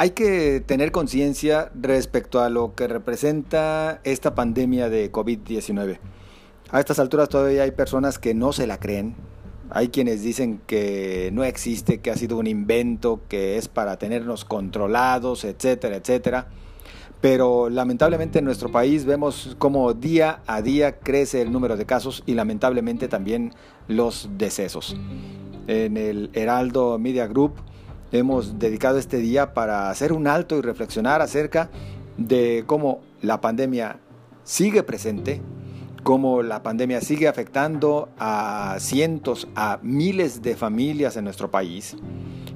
Hay 0.00 0.12
que 0.12 0.62
tener 0.64 0.92
conciencia 0.92 1.70
respecto 1.74 2.40
a 2.40 2.48
lo 2.48 2.74
que 2.74 2.88
representa 2.88 4.00
esta 4.02 4.34
pandemia 4.34 4.88
de 4.88 5.12
COVID-19. 5.12 5.98
A 6.70 6.80
estas 6.80 6.98
alturas 6.98 7.28
todavía 7.28 7.64
hay 7.64 7.72
personas 7.72 8.18
que 8.18 8.32
no 8.32 8.54
se 8.54 8.66
la 8.66 8.80
creen. 8.80 9.14
Hay 9.68 9.88
quienes 9.88 10.22
dicen 10.22 10.62
que 10.66 11.28
no 11.34 11.44
existe, 11.44 12.00
que 12.00 12.10
ha 12.10 12.16
sido 12.16 12.38
un 12.38 12.46
invento, 12.46 13.20
que 13.28 13.58
es 13.58 13.68
para 13.68 13.98
tenernos 13.98 14.46
controlados, 14.46 15.44
etcétera, 15.44 15.96
etcétera. 15.96 16.48
Pero 17.20 17.68
lamentablemente 17.68 18.38
en 18.38 18.46
nuestro 18.46 18.72
país 18.72 19.04
vemos 19.04 19.54
cómo 19.58 19.92
día 19.92 20.40
a 20.46 20.62
día 20.62 20.98
crece 20.98 21.42
el 21.42 21.52
número 21.52 21.76
de 21.76 21.84
casos 21.84 22.22
y 22.24 22.32
lamentablemente 22.32 23.06
también 23.06 23.52
los 23.86 24.30
decesos. 24.38 24.96
En 25.66 25.98
el 25.98 26.30
Heraldo 26.32 26.98
Media 26.98 27.26
Group 27.26 27.52
hemos 28.12 28.58
dedicado 28.58 28.98
este 28.98 29.18
día 29.18 29.54
para 29.54 29.90
hacer 29.90 30.12
un 30.12 30.26
alto 30.26 30.56
y 30.58 30.62
reflexionar 30.62 31.22
acerca 31.22 31.70
de 32.16 32.64
cómo 32.66 33.00
la 33.22 33.40
pandemia 33.40 33.98
sigue 34.44 34.82
presente, 34.82 35.40
cómo 36.02 36.42
la 36.42 36.62
pandemia 36.62 37.00
sigue 37.00 37.28
afectando 37.28 38.08
a 38.18 38.76
cientos, 38.78 39.48
a 39.54 39.78
miles 39.82 40.42
de 40.42 40.56
familias 40.56 41.16
en 41.16 41.24
nuestro 41.24 41.50
país 41.50 41.96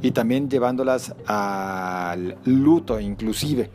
y 0.03 0.11
también 0.11 0.51
llevándolas 0.51 1.15
al 1.27 2.37
luto 2.45 3.01
inclusive. 3.01 3.71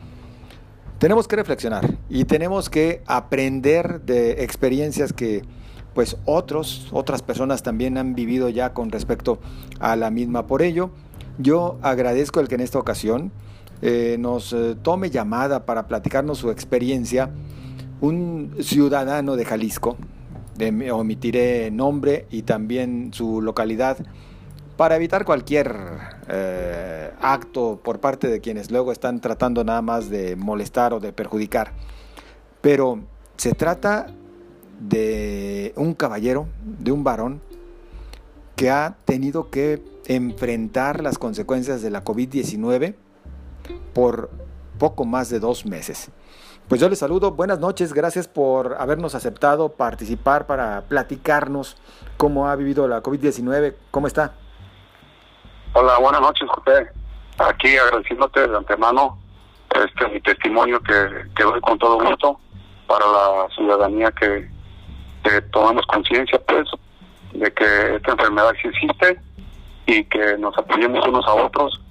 Tenemos 0.99 1.27
que 1.27 1.37
reflexionar 1.37 1.97
y 2.09 2.25
tenemos 2.25 2.69
que 2.69 3.03
aprender 3.07 4.01
de 4.01 4.43
experiencias 4.43 5.13
que 5.13 5.43
pues 5.93 6.17
otros, 6.25 6.87
otras 6.91 7.21
personas 7.21 7.63
también 7.63 7.97
han 7.97 8.15
vivido 8.15 8.49
ya 8.49 8.73
con 8.73 8.91
respecto 8.91 9.39
a 9.79 9.95
la 9.95 10.11
misma. 10.11 10.45
Por 10.45 10.61
ello, 10.61 10.91
yo 11.39 11.79
agradezco 11.81 12.39
el 12.39 12.47
que 12.47 12.55
en 12.55 12.61
esta 12.61 12.77
ocasión 12.77 13.31
eh, 13.81 14.17
nos 14.19 14.53
eh, 14.53 14.75
tome 14.81 15.09
llamada 15.09 15.65
para 15.65 15.87
platicarnos 15.87 16.37
su 16.37 16.51
experiencia 16.51 17.31
un 18.01 18.55
ciudadano 18.61 19.35
de 19.35 19.45
Jalisco, 19.45 19.97
de, 20.57 20.91
omitiré 20.91 21.71
nombre 21.71 22.27
y 22.29 22.43
también 22.43 23.11
su 23.13 23.41
localidad, 23.41 23.97
para 24.77 24.95
evitar 24.95 25.25
cualquier 25.25 25.75
eh, 26.29 27.11
acto 27.21 27.79
por 27.83 27.99
parte 27.99 28.27
de 28.27 28.39
quienes 28.39 28.71
luego 28.71 28.91
están 28.91 29.19
tratando 29.19 29.63
nada 29.63 29.81
más 29.81 30.09
de 30.09 30.35
molestar 30.35 30.93
o 30.93 30.99
de 30.99 31.11
perjudicar. 31.11 31.73
Pero 32.61 32.99
se 33.35 33.53
trata 33.53 34.07
de 34.79 35.73
un 35.75 35.93
caballero, 35.93 36.47
de 36.63 36.91
un 36.91 37.03
varón, 37.03 37.41
que 38.55 38.69
ha 38.69 38.97
tenido 39.05 39.49
que 39.49 39.81
enfrentar 40.09 41.01
las 41.01 41.17
consecuencias 41.19 41.81
de 41.81 41.91
la 41.91 42.03
COVID-19 42.03 42.95
por 43.93 44.31
poco 44.79 45.05
más 45.05 45.29
de 45.29 45.39
dos 45.39 45.65
meses. 45.65 46.11
Pues 46.67 46.81
yo 46.81 46.89
les 46.89 46.99
saludo, 46.99 47.31
buenas 47.31 47.59
noches, 47.59 47.93
gracias 47.93 48.27
por 48.27 48.75
habernos 48.79 49.13
aceptado 49.15 49.69
participar 49.69 50.47
para 50.47 50.81
platicarnos 50.81 51.77
cómo 52.17 52.47
ha 52.47 52.55
vivido 52.55 52.87
la 52.87 53.01
COVID-19, 53.01 53.75
¿cómo 53.91 54.07
está? 54.07 54.33
Hola, 55.73 55.99
buenas 55.99 56.21
noches, 56.21 56.49
José. 56.49 56.89
Aquí 57.37 57.77
agradeciéndote 57.77 58.47
de 58.47 58.57
antemano 58.57 59.19
este 59.75 60.07
mi 60.09 60.19
testimonio 60.21 60.81
que, 60.81 61.29
que 61.35 61.43
doy 61.43 61.61
con 61.61 61.77
todo 61.77 61.99
gusto 62.03 62.39
para 62.87 63.05
la 63.05 63.47
ciudadanía 63.55 64.11
que, 64.11 64.49
tomamos 65.51 65.85
conciencia 65.85 66.41
pues 66.47 66.67
de 67.33 67.53
que 67.53 67.95
esta 67.95 68.13
enfermedad 68.13 68.51
sí 68.59 68.67
existe 68.69 69.19
y 69.89 70.03
que 70.03 70.37
nos 70.37 70.55
apoyemos 70.55 71.05
unos 71.07 71.25
a 71.25 71.33
otros 71.33 71.81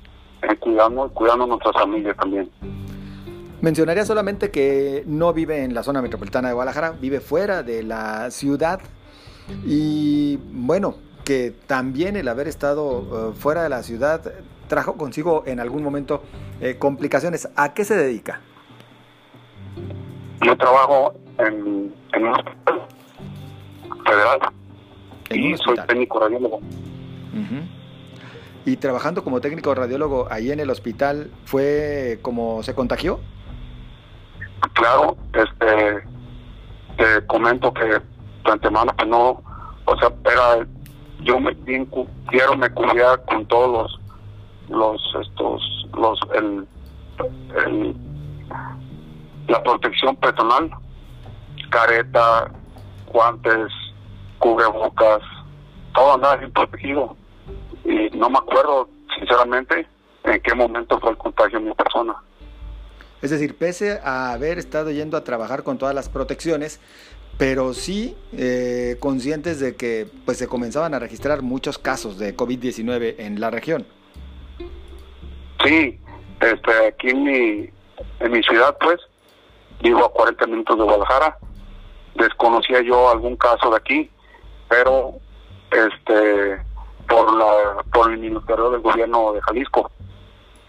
en 0.42 0.54
cuidando, 0.56 1.08
cuidando 1.08 1.46
nuestras 1.46 1.74
familias 1.74 2.16
también. 2.16 2.48
Mencionaría 3.60 4.04
solamente 4.04 4.52
que 4.52 5.02
no 5.06 5.32
vive 5.32 5.64
en 5.64 5.74
la 5.74 5.82
zona 5.82 6.00
metropolitana 6.00 6.48
de 6.48 6.54
Guadalajara, 6.54 6.92
vive 6.92 7.18
fuera 7.18 7.64
de 7.64 7.82
la 7.82 8.30
ciudad 8.30 8.80
y 9.66 10.38
bueno, 10.52 10.94
que 11.24 11.52
también 11.66 12.16
el 12.16 12.28
haber 12.28 12.46
estado 12.46 13.32
eh, 13.32 13.34
fuera 13.34 13.64
de 13.64 13.68
la 13.68 13.82
ciudad 13.82 14.32
trajo 14.68 14.96
consigo 14.96 15.42
en 15.46 15.58
algún 15.58 15.82
momento 15.82 16.22
eh, 16.60 16.76
complicaciones. 16.78 17.48
¿A 17.56 17.74
qué 17.74 17.84
se 17.84 17.96
dedica? 17.96 18.40
Yo 20.44 20.56
trabajo 20.56 21.14
en, 21.38 21.92
en 22.12 22.22
un 22.22 22.28
hospital 22.28 22.82
federal 24.06 24.38
y 25.30 25.56
soy 25.56 25.76
técnico 25.88 26.20
radiólogo. 26.20 26.60
Y 28.68 28.76
trabajando 28.76 29.24
como 29.24 29.40
técnico 29.40 29.74
radiólogo 29.74 30.28
ahí 30.30 30.52
en 30.52 30.60
el 30.60 30.68
hospital, 30.68 31.30
¿fue 31.46 32.18
como 32.20 32.62
se 32.62 32.74
contagió? 32.74 33.18
Claro, 34.74 35.16
este, 35.32 36.04
te 36.98 37.26
comento 37.26 37.72
que 37.72 37.84
de 37.86 38.02
antemano 38.44 38.94
que 38.94 39.06
no, 39.06 39.42
o 39.86 39.98
sea, 39.98 40.12
era, 40.30 40.66
yo 41.20 41.40
me 41.40 41.56
quiero 42.28 42.58
me 42.58 42.68
cuidar 42.68 43.24
con 43.24 43.46
todos 43.46 43.98
los, 44.68 44.78
los, 44.78 45.26
estos, 45.26 45.88
los, 45.96 46.20
el, 46.34 47.96
la 49.48 49.62
protección 49.62 50.14
personal, 50.16 50.70
careta, 51.70 52.50
guantes, 53.10 53.72
cubrebocas, 54.38 55.22
todo 55.94 56.16
andaba 56.16 56.36
bien 56.36 56.52
protegido. 56.52 57.16
Y 57.88 58.10
no 58.10 58.28
me 58.28 58.36
acuerdo, 58.36 58.90
sinceramente, 59.18 59.86
en 60.24 60.40
qué 60.42 60.54
momento 60.54 61.00
fue 61.00 61.10
el 61.10 61.16
contagio 61.16 61.58
en 61.58 61.68
mi 61.68 61.74
persona. 61.74 62.14
Es 63.22 63.30
decir, 63.30 63.56
pese 63.56 63.98
a 64.04 64.32
haber 64.32 64.58
estado 64.58 64.90
yendo 64.90 65.16
a 65.16 65.24
trabajar 65.24 65.62
con 65.62 65.78
todas 65.78 65.94
las 65.94 66.10
protecciones, 66.10 66.80
pero 67.38 67.72
sí 67.72 68.14
eh, 68.36 68.96
conscientes 69.00 69.58
de 69.58 69.74
que 69.74 70.06
pues 70.26 70.36
se 70.36 70.48
comenzaban 70.48 70.92
a 70.92 70.98
registrar 70.98 71.40
muchos 71.40 71.78
casos 71.78 72.18
de 72.18 72.36
COVID-19 72.36 73.14
en 73.18 73.40
la 73.40 73.50
región. 73.50 73.86
Sí, 75.64 75.98
este, 76.40 76.86
aquí 76.88 77.08
en 77.08 77.24
mi, 77.24 77.70
en 78.20 78.30
mi 78.30 78.42
ciudad, 78.42 78.76
pues, 78.80 79.00
vivo 79.82 80.04
a 80.04 80.12
40 80.12 80.46
minutos 80.46 80.76
de 80.76 80.84
Guadalajara. 80.84 81.38
Desconocía 82.16 82.82
yo 82.82 83.10
algún 83.10 83.36
caso 83.36 83.70
de 83.70 83.76
aquí, 83.76 84.10
pero 84.68 85.14
este 85.70 86.67
por 87.08 87.36
la 87.36 87.82
por 87.92 88.12
el 88.12 88.18
ministerio 88.18 88.70
del 88.70 88.80
gobierno 88.80 89.32
de 89.32 89.40
Jalisco. 89.42 89.90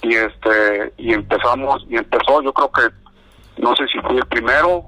Y 0.01 0.15
este 0.15 0.93
y 0.97 1.13
empezamos 1.13 1.85
y 1.89 1.97
empezó 1.97 2.41
yo 2.41 2.53
creo 2.53 2.71
que 2.71 3.61
no 3.61 3.75
sé 3.75 3.85
si 3.87 3.99
fui 3.99 4.17
el 4.17 4.25
primero 4.27 4.85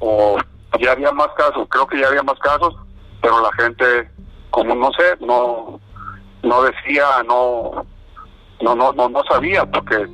o 0.00 0.36
ya 0.80 0.92
había 0.92 1.12
más 1.12 1.28
casos 1.36 1.66
creo 1.68 1.86
que 1.86 2.00
ya 2.00 2.08
había 2.08 2.22
más 2.22 2.38
casos 2.40 2.74
pero 3.22 3.40
la 3.40 3.52
gente 3.52 4.10
como 4.50 4.74
no 4.74 4.90
sé 4.92 5.16
no 5.20 5.80
no 6.42 6.62
decía 6.62 7.04
no 7.26 7.86
no 8.60 8.74
no 8.74 8.92
no, 8.92 9.08
no 9.08 9.22
sabía 9.30 9.64
porque 9.66 10.08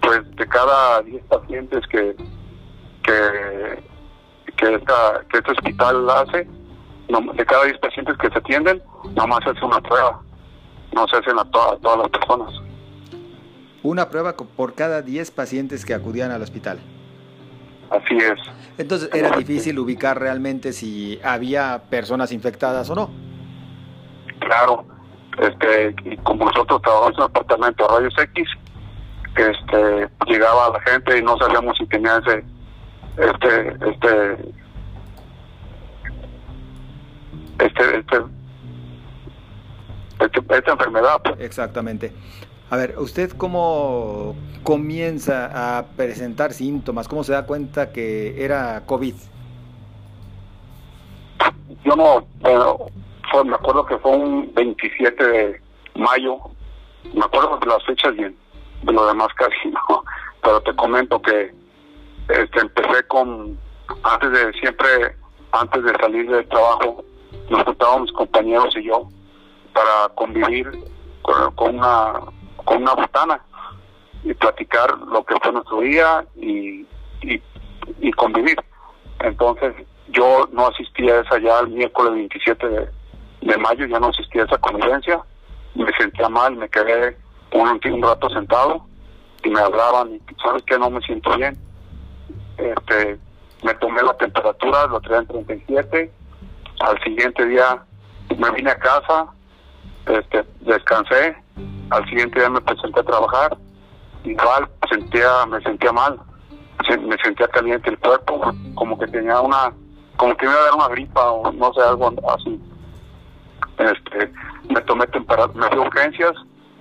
pues 0.00 0.36
de 0.36 0.48
cada 0.48 1.02
10 1.02 1.22
pacientes 1.24 1.86
que 1.88 2.16
que 3.02 3.84
que 4.56 4.74
esta 4.74 5.22
que 5.30 5.38
este 5.38 5.52
hospital 5.52 6.08
hace 6.08 6.48
de 7.34 7.44
cada 7.44 7.64
10 7.64 7.78
pacientes 7.78 8.16
que 8.18 8.30
se 8.30 8.38
atienden, 8.38 8.82
nomás 9.14 9.40
hace 9.46 9.64
una 9.64 9.80
prueba, 9.80 10.20
no 10.92 11.06
se 11.08 11.16
hacen 11.16 11.38
a 11.38 11.44
todas 11.44 11.98
las 11.98 12.08
personas. 12.08 12.52
Una 13.82 14.08
prueba 14.08 14.36
por 14.36 14.74
cada 14.74 15.02
10 15.02 15.30
pacientes 15.30 15.84
que 15.84 15.94
acudían 15.94 16.30
al 16.30 16.42
hospital. 16.42 16.78
Así 17.90 18.16
es. 18.16 18.38
Entonces 18.78 19.10
era 19.12 19.36
difícil 19.36 19.78
ubicar 19.78 20.18
realmente 20.18 20.72
si 20.72 21.18
había 21.24 21.82
personas 21.90 22.30
infectadas 22.32 22.88
o 22.90 22.94
no. 22.94 23.10
Claro, 24.38 24.84
este, 25.38 25.94
y 26.04 26.16
como 26.18 26.44
nosotros 26.44 26.80
trabajamos 26.82 27.16
en 27.16 27.22
el 27.22 27.28
departamento 27.28 27.84
de 27.84 27.98
rayos 27.98 28.14
X, 28.18 28.48
este, 29.36 30.08
llegaba 30.26 30.70
la 30.70 30.80
gente 30.80 31.18
y 31.18 31.22
no 31.22 31.36
sabíamos 31.38 31.76
si 31.78 31.86
tenía 31.86 32.18
ese, 32.18 32.44
este, 33.16 33.68
este, 33.90 34.52
este, 37.58 37.98
este, 37.98 38.16
este, 40.20 40.40
esta 40.56 40.72
enfermedad. 40.72 41.20
Pues. 41.22 41.40
Exactamente. 41.40 42.12
A 42.70 42.76
ver, 42.76 42.94
¿usted 42.98 43.32
cómo 43.32 44.36
comienza 44.62 45.78
a 45.78 45.86
presentar 45.96 46.52
síntomas? 46.52 47.08
¿Cómo 47.08 47.24
se 47.24 47.32
da 47.32 47.44
cuenta 47.44 47.92
que 47.92 48.44
era 48.44 48.84
COVID? 48.86 49.14
Yo 51.84 51.96
no, 51.96 52.26
fue, 53.30 53.44
me 53.44 53.54
acuerdo 53.54 53.86
que 53.86 53.98
fue 53.98 54.12
un 54.12 54.52
27 54.54 55.26
de 55.26 55.60
mayo, 55.96 56.38
me 57.12 57.24
acuerdo 57.24 57.58
de 57.58 57.66
las 57.66 57.84
fechas 57.84 58.14
bien, 58.14 58.36
de 58.82 58.92
lo 58.92 59.06
demás 59.06 59.28
casi 59.34 59.68
no, 59.88 60.04
pero 60.42 60.60
te 60.60 60.74
comento 60.76 61.20
que 61.22 61.52
este, 62.28 62.60
empecé 62.60 63.02
con, 63.08 63.58
antes 64.04 64.30
de 64.30 64.52
siempre, 64.60 65.16
antes 65.52 65.82
de 65.82 65.92
salir 65.98 66.30
del 66.30 66.48
trabajo, 66.48 67.04
nos 67.48 67.64
juntábamos 67.64 68.02
mis 68.02 68.12
compañeros 68.12 68.76
y 68.76 68.84
yo 68.84 69.08
para 69.72 70.08
convivir 70.14 70.70
con, 71.22 71.76
una 71.76 72.12
con 72.64 72.82
una 72.82 72.94
botana 72.94 73.40
y 74.22 74.34
platicar 74.34 74.98
lo 74.98 75.24
que 75.24 75.34
fue 75.42 75.52
nuestro 75.52 75.80
día 75.80 76.24
y, 76.36 76.86
y, 77.22 78.12
convivir. 78.12 78.58
Entonces 79.20 79.74
yo 80.08 80.48
no 80.52 80.66
asistí 80.66 81.08
a 81.08 81.20
esa 81.20 81.38
ya 81.38 81.60
el 81.60 81.68
miércoles 81.68 82.14
27 82.14 82.68
de, 82.68 83.56
mayo, 83.58 83.86
ya 83.86 83.98
no 83.98 84.08
asistí 84.08 84.38
a 84.38 84.44
esa 84.44 84.58
convivencia, 84.58 85.20
me 85.74 85.90
sentía 85.96 86.28
mal, 86.28 86.56
me 86.56 86.68
quedé 86.68 87.16
un, 87.52 87.80
un 87.82 88.02
rato 88.02 88.28
sentado 88.30 88.84
y 89.42 89.50
me 89.50 89.60
hablaban 89.60 90.14
y 90.14 90.20
sabes 90.42 90.62
que 90.64 90.78
no 90.78 90.90
me 90.90 91.00
siento 91.00 91.36
bien. 91.36 91.56
Este, 92.58 93.18
me 93.62 93.74
tomé 93.74 94.02
la 94.02 94.16
temperatura, 94.16 94.86
lo 94.86 95.00
traía 95.00 95.20
en 95.20 95.26
37, 95.26 96.12
al 96.80 97.02
siguiente 97.02 97.46
día 97.46 97.82
me 98.36 98.50
vine 98.50 98.70
a 98.70 98.78
casa, 98.78 99.26
este, 100.06 100.44
descansé, 100.60 101.36
al 101.90 102.08
siguiente 102.08 102.38
día 102.38 102.50
me 102.50 102.60
presenté 102.60 103.00
a 103.00 103.04
trabajar, 103.04 103.56
igual 104.24 104.68
sentía, 104.88 105.46
me 105.46 105.60
sentía 105.62 105.92
mal, 105.92 106.18
me 106.88 107.16
sentía 107.22 107.48
caliente 107.48 107.90
el 107.90 107.98
cuerpo, 107.98 108.52
como 108.74 108.98
que 108.98 109.06
tenía 109.08 109.40
una, 109.40 109.72
como 110.16 110.36
que 110.36 110.46
me 110.46 110.52
iba 110.52 110.60
a 110.60 110.64
dar 110.64 110.74
una 110.74 110.88
gripa 110.88 111.30
o 111.30 111.52
no 111.52 111.72
sé, 111.72 111.80
algo 111.82 112.12
así. 112.34 112.60
Este, 113.78 114.32
me 114.68 114.80
tomé 114.82 115.06
temperatura, 115.06 115.68
me 115.68 115.76
a 115.76 115.80
urgencias, 115.80 116.32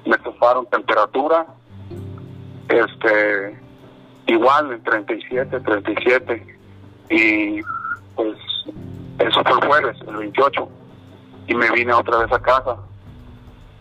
me 0.06 0.18
tomaron 0.18 0.66
temperatura, 0.68 1.46
este, 2.68 3.60
igual 4.28 4.74
en 4.74 4.84
37, 4.84 5.60
37, 5.60 6.58
y 7.10 7.62
pues 8.16 8.38
eso 9.20 9.44
fue 9.44 9.60
el 9.60 9.68
jueves, 9.68 9.98
el 10.08 10.16
28, 10.16 10.70
y 11.48 11.56
me 11.56 11.72
vine 11.72 11.94
otra 11.94 12.20
vez 12.20 12.32
a 12.32 12.40
casa. 12.40 12.78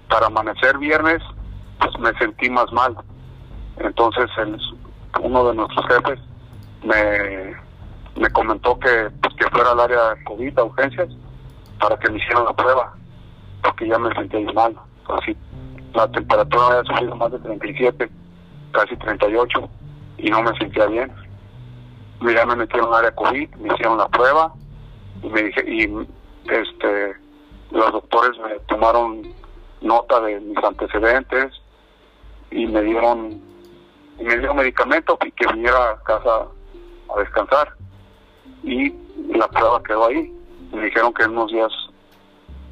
Para 0.08 0.26
amanecer 0.26 0.78
viernes, 0.78 1.22
pues 1.80 1.98
me 1.98 2.12
sentí 2.18 2.50
más 2.50 2.72
mal. 2.72 2.96
Entonces 3.78 4.28
uno 5.22 5.48
de 5.48 5.54
nuestros 5.54 5.86
jefes 5.86 6.18
me, 6.82 7.54
me 8.20 8.30
comentó 8.30 8.78
que, 8.78 9.10
pues, 9.22 9.34
que 9.34 9.48
fuera 9.50 9.72
al 9.72 9.80
área 9.80 10.16
COVID, 10.24 10.58
a 10.58 10.64
urgencias, 10.64 11.08
para 11.80 11.96
que 11.98 12.10
me 12.10 12.18
hicieran 12.18 12.44
la 12.44 12.52
prueba, 12.52 12.94
porque 13.62 13.88
ya 13.88 13.98
me 13.98 14.12
sentía 14.14 14.52
mal. 14.52 14.76
Así, 15.08 15.36
la 15.94 16.10
temperatura 16.10 16.78
había 16.78 16.96
subido 16.96 17.16
más 17.16 17.32
de 17.32 17.38
37, 17.38 18.10
casi 18.72 18.96
38, 18.96 19.68
y 20.18 20.30
no 20.30 20.42
me 20.42 20.56
sentía 20.58 20.86
bien. 20.86 21.12
Ya 22.20 22.46
me 22.46 22.56
metieron 22.56 22.88
al 22.88 23.00
área 23.00 23.14
COVID, 23.14 23.54
me 23.56 23.74
hicieron 23.74 23.98
la 23.98 24.08
prueba, 24.08 24.52
y 25.22 25.28
me 25.28 25.42
dije, 25.44 25.64
y 25.66 25.84
este 26.50 27.16
los 27.70 27.92
doctores 27.92 28.32
me 28.38 28.58
tomaron 28.66 29.22
nota 29.80 30.20
de 30.20 30.40
mis 30.40 30.58
antecedentes 30.58 31.52
y 32.50 32.66
me 32.66 32.82
dieron 32.82 33.42
y 34.18 34.24
me 34.24 34.36
dieron 34.36 34.56
medicamento 34.56 35.18
y 35.24 35.30
que 35.32 35.46
viniera 35.52 35.90
a 35.90 36.02
casa 36.02 36.46
a 37.14 37.18
descansar. 37.20 37.74
Y 38.64 38.92
la 39.34 39.48
prueba 39.48 39.82
quedó 39.82 40.06
ahí. 40.06 40.34
Me 40.72 40.84
dijeron 40.84 41.14
que 41.14 41.22
en 41.22 41.30
unos 41.30 41.52
días 41.52 41.72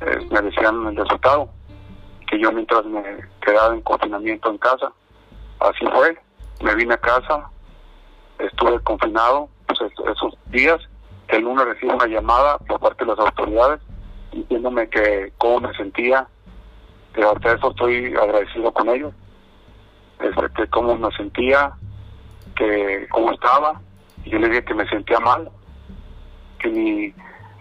eh, 0.00 0.26
me 0.31 0.43
decían 0.43 0.87
el 0.87 0.97
resultado 0.97 1.49
que 2.29 2.41
yo 2.41 2.50
mientras 2.50 2.85
me 2.87 3.03
quedaba 3.41 3.75
en 3.75 3.82
confinamiento 3.82 4.50
en 4.50 4.59
casa 4.59 4.93
así 5.61 5.87
fue. 5.87 6.19
Me 6.62 6.75
vine 6.75 6.94
a 6.94 6.99
casa 6.99 7.50
estuve 8.38 8.81
confinado 8.81 9.49
pues, 9.67 9.81
esos 9.82 10.37
días. 10.47 10.81
El 11.29 11.43
lunes 11.43 11.67
recibí 11.67 11.93
una 11.93 12.06
llamada 12.06 12.59
por 12.59 12.81
parte 12.81 13.05
de 13.05 13.11
las 13.11 13.19
autoridades 13.19 13.81
diciéndome 14.32 14.88
que 14.88 15.32
cómo 15.38 15.61
me 15.61 15.76
sentía, 15.76 16.29
que 17.17 17.25
hasta 17.25 17.55
eso 17.55 17.71
estoy 17.71 18.15
agradecido 18.15 18.71
con 18.73 18.89
ellos, 18.91 19.15
este, 20.21 20.53
que 20.55 20.69
cómo 20.69 20.97
me 20.97 21.11
sentía, 21.13 21.73
que 22.55 23.07
cómo 23.11 23.33
estaba, 23.33 23.81
y 24.25 24.31
yo 24.31 24.39
le 24.39 24.51
dije 24.51 24.65
que 24.67 24.75
me 24.75 24.87
sentía 24.89 25.19
mal, 25.21 25.51
que 26.59 26.69
mi 26.69 27.15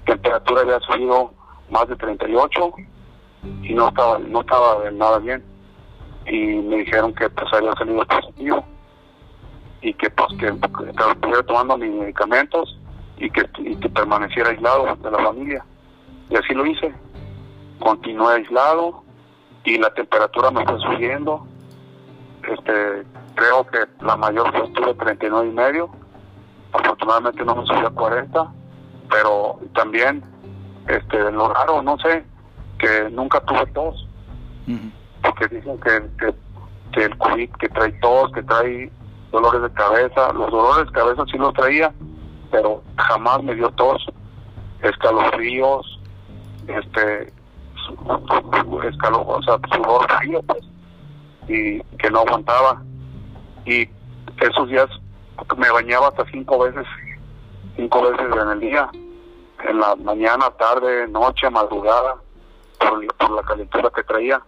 temperatura 0.06 0.62
había 0.62 0.80
subido 0.82 1.34
más 1.70 1.88
de 1.88 1.96
38 1.96 2.74
y 3.64 3.74
no 3.74 3.88
estaba 3.88 4.20
no 4.20 4.42
estaba 4.42 4.92
nada 4.92 5.20
bien. 5.20 5.44
Y 6.26 6.56
me 6.56 6.78
dijeron 6.78 7.14
que 7.14 7.30
pues 7.30 7.54
había 7.54 7.72
salido 7.74 8.06
positivo 8.06 8.66
y 9.82 9.94
que 9.94 10.10
pues 10.10 10.30
que, 10.40 10.48
estuviera 10.48 11.44
tomando 11.44 11.78
mis 11.78 11.92
medicamentos 11.92 12.78
y 13.18 13.30
que, 13.30 13.48
y 13.60 13.76
que 13.78 13.90
permaneciera 13.90 14.50
aislado 14.50 14.96
de 14.96 15.12
la 15.12 15.20
familia. 15.20 15.66
Y 16.30 16.36
así 16.36 16.54
lo 16.54 16.66
hice. 16.66 16.94
Continué 17.80 18.34
aislado 18.34 19.05
y 19.66 19.78
la 19.78 19.94
temperatura 19.94 20.52
me 20.52 20.64
fue 20.64 20.80
subiendo. 20.80 21.46
Este, 22.44 23.04
creo 23.34 23.66
que 23.68 23.80
la 24.02 24.16
mayor 24.16 24.52
fue 24.52 24.68
estuve 24.68 24.94
39 24.94 25.48
y 25.48 25.52
medio. 25.52 25.90
Afortunadamente 26.72 27.44
no 27.44 27.56
me 27.56 27.66
subió 27.66 27.88
a 27.88 27.92
40, 27.92 28.52
pero 29.10 29.60
también 29.74 30.24
este 30.88 31.32
lo 31.32 31.52
raro, 31.52 31.82
no 31.82 31.98
sé, 31.98 32.24
que 32.78 33.10
nunca 33.10 33.40
tuve 33.42 33.66
tos. 33.68 34.08
Porque 35.24 35.48
dicen 35.48 35.80
que, 35.80 36.34
que, 36.94 37.04
el 37.04 37.18
COVID 37.18 37.50
que 37.60 37.70
trae 37.70 37.92
tos, 37.94 38.32
que 38.32 38.44
trae 38.44 38.92
dolores 39.32 39.64
de 39.64 39.72
cabeza. 39.72 40.32
Los 40.34 40.52
dolores 40.52 40.86
de 40.86 40.92
cabeza 40.94 41.24
sí 41.32 41.38
los 41.38 41.54
traía, 41.54 41.92
pero 42.52 42.84
jamás 42.98 43.44
me 43.44 43.56
dio 43.56 43.70
tos, 43.72 44.06
escalofríos, 44.82 46.00
este 46.68 47.34
escaló, 48.88 49.22
o 49.26 49.42
sea, 49.44 49.60
sudor 49.74 50.08
frío, 50.20 50.42
pues, 50.44 50.64
y 51.48 51.82
que 51.98 52.10
no 52.10 52.20
aguantaba. 52.20 52.82
Y 53.66 53.88
esos 54.40 54.70
días 54.70 54.88
me 55.58 55.70
bañaba 55.70 56.10
hasta 56.10 56.26
cinco 56.32 56.60
veces, 56.60 56.86
cinco 57.76 58.02
veces 58.04 58.28
en 58.42 58.50
el 58.50 58.60
día, 58.60 58.90
en 59.64 59.80
la 59.80 59.96
mañana, 59.96 60.50
tarde, 60.52 61.08
noche, 61.08 61.50
madrugada, 61.50 62.16
por, 62.80 63.32
la 63.32 63.42
calentura 63.44 63.90
que 63.96 64.04
traía. 64.04 64.42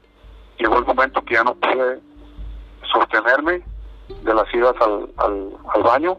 Llegó 0.60 0.80
el 0.80 0.86
momento 0.86 1.22
que 1.24 1.36
ya 1.36 1.44
no 1.44 1.56
pude 1.56 2.00
sostenerme 2.92 3.62
de 4.24 4.34
las 4.34 4.54
idas 4.54 4.76
al, 4.82 5.84
baño 5.84 6.18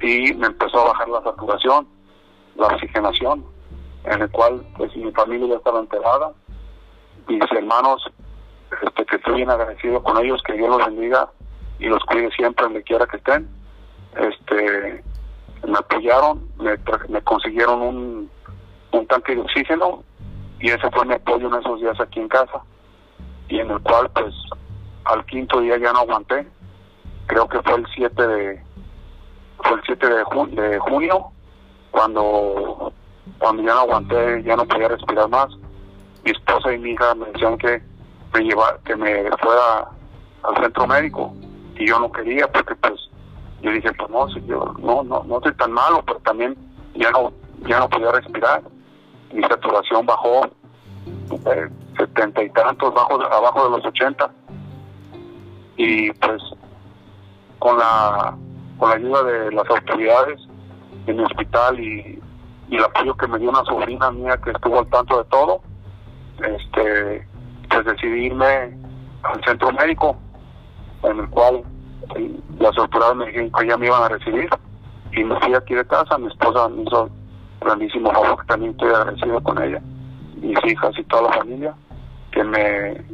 y 0.00 0.34
me 0.34 0.46
empezó 0.46 0.80
a 0.80 0.92
bajar 0.92 1.08
la 1.08 1.22
saturación, 1.22 1.86
la 2.56 2.68
oxigenación 2.68 3.44
en 4.04 4.22
el 4.22 4.30
cual 4.30 4.64
pues 4.76 4.94
mi 4.96 5.10
familia 5.12 5.48
ya 5.48 5.56
estaba 5.56 5.80
enterada, 5.80 6.32
mis 7.28 7.52
hermanos, 7.52 8.02
este, 8.82 9.04
que 9.06 9.16
estoy 9.16 9.36
bien 9.36 9.50
agradecido 9.50 10.02
con 10.02 10.18
ellos, 10.18 10.42
que 10.44 10.54
Dios 10.54 10.68
los 10.68 10.84
bendiga 10.86 11.28
y 11.78 11.86
los 11.86 12.02
cuide 12.04 12.30
siempre 12.32 12.64
donde 12.64 12.82
quiera 12.82 13.06
que 13.06 13.16
estén. 13.16 13.48
Este, 14.16 15.02
me 15.66 15.78
apoyaron, 15.78 16.48
me, 16.58 16.76
me 17.08 17.22
consiguieron 17.22 17.82
un, 17.82 18.30
un 18.92 19.06
tanque 19.06 19.34
de 19.34 19.42
oxígeno 19.42 20.02
y 20.60 20.70
ese 20.70 20.90
fue 20.90 21.06
mi 21.06 21.14
apoyo 21.14 21.48
en 21.48 21.60
esos 21.60 21.80
días 21.80 22.00
aquí 22.00 22.20
en 22.20 22.28
casa. 22.28 22.62
Y 23.48 23.58
en 23.58 23.70
el 23.70 23.80
cual 23.80 24.10
pues 24.14 24.34
al 25.04 25.24
quinto 25.26 25.60
día 25.60 25.76
ya 25.78 25.92
no 25.92 26.00
aguanté. 26.00 26.46
Creo 27.26 27.48
que 27.48 27.60
fue 27.62 27.74
el 27.74 27.86
7 27.94 28.26
de 28.26 28.62
fue 29.58 29.76
el 29.76 29.82
7 29.86 30.08
de, 30.08 30.62
de 30.62 30.78
junio 30.78 31.30
cuando 31.90 32.92
cuando 33.38 33.62
ya 33.62 33.74
no 33.74 33.80
aguanté, 33.80 34.42
ya 34.42 34.56
no 34.56 34.64
podía 34.64 34.88
respirar 34.88 35.28
más, 35.28 35.48
mi 36.24 36.30
esposa 36.30 36.72
y 36.72 36.78
mi 36.78 36.90
hija 36.90 37.14
me 37.14 37.26
decían 37.26 37.58
que 37.58 37.82
me 38.32 38.40
lleva, 38.40 38.78
que 38.84 38.96
me 38.96 39.30
fuera 39.38 39.88
al 40.42 40.62
centro 40.62 40.86
médico 40.86 41.34
y 41.76 41.86
yo 41.86 41.98
no 41.98 42.10
quería 42.10 42.50
porque 42.50 42.74
pues 42.76 42.94
yo 43.60 43.70
dije 43.70 43.92
pues 43.92 44.10
no 44.10 44.28
yo 44.46 44.74
no 44.78 45.02
no 45.04 45.22
no 45.24 45.36
estoy 45.36 45.54
tan 45.54 45.72
malo 45.72 46.02
pero 46.04 46.18
también 46.20 46.56
ya 46.94 47.10
no 47.10 47.32
ya 47.68 47.78
no 47.78 47.88
podía 47.88 48.12
respirar. 48.12 48.62
Mi 49.32 49.42
saturación 49.42 50.04
bajó 50.06 50.46
eh, 51.06 51.68
setenta 51.96 52.42
y 52.42 52.50
tantos 52.50 52.92
bajo 52.94 53.20
abajo 53.22 53.64
de 53.64 53.70
los 53.70 53.86
ochenta. 53.86 54.30
Y 55.76 56.12
pues 56.12 56.42
con 57.58 57.78
la 57.78 58.36
con 58.78 58.90
la 58.90 58.96
ayuda 58.96 59.22
de 59.24 59.52
las 59.52 59.68
autoridades 59.70 60.40
en 61.06 61.16
mi 61.16 61.22
hospital 61.22 61.80
y 61.80 62.20
y 62.72 62.76
el 62.76 62.84
apoyo 62.84 63.14
que 63.14 63.28
me 63.28 63.38
dio 63.38 63.50
una 63.50 63.62
sobrina 63.64 64.10
mía 64.10 64.38
que 64.38 64.50
estuvo 64.50 64.78
al 64.78 64.86
tanto 64.88 65.18
de 65.18 65.24
todo, 65.24 65.60
este, 66.38 67.28
pues 67.68 67.84
decidí 67.84 68.26
irme 68.28 68.74
al 69.24 69.44
centro 69.44 69.70
médico, 69.72 70.16
en 71.02 71.18
el 71.20 71.28
cual 71.28 71.62
las 72.58 72.76
autoridades 72.78 73.16
me 73.16 73.26
dijeron 73.26 73.52
que 73.52 73.66
ya 73.68 73.76
me 73.76 73.86
iban 73.88 74.02
a 74.02 74.08
recibir, 74.08 74.48
y 75.12 75.22
me 75.22 75.38
fui 75.40 75.54
aquí 75.54 75.74
de 75.74 75.86
casa, 75.86 76.16
mi 76.16 76.28
esposa 76.28 76.66
me 76.70 76.84
hizo 76.84 77.10
grandísimo 77.60 78.10
favor, 78.10 78.40
que 78.40 78.46
también 78.46 78.70
estoy 78.70 78.88
agradecido 78.88 79.42
con 79.42 79.62
ella, 79.62 79.82
mis 80.36 80.58
hijas 80.64 80.98
y 80.98 81.04
toda 81.04 81.24
la 81.24 81.32
familia, 81.34 81.74
que 82.30 82.42
me, 82.42 83.04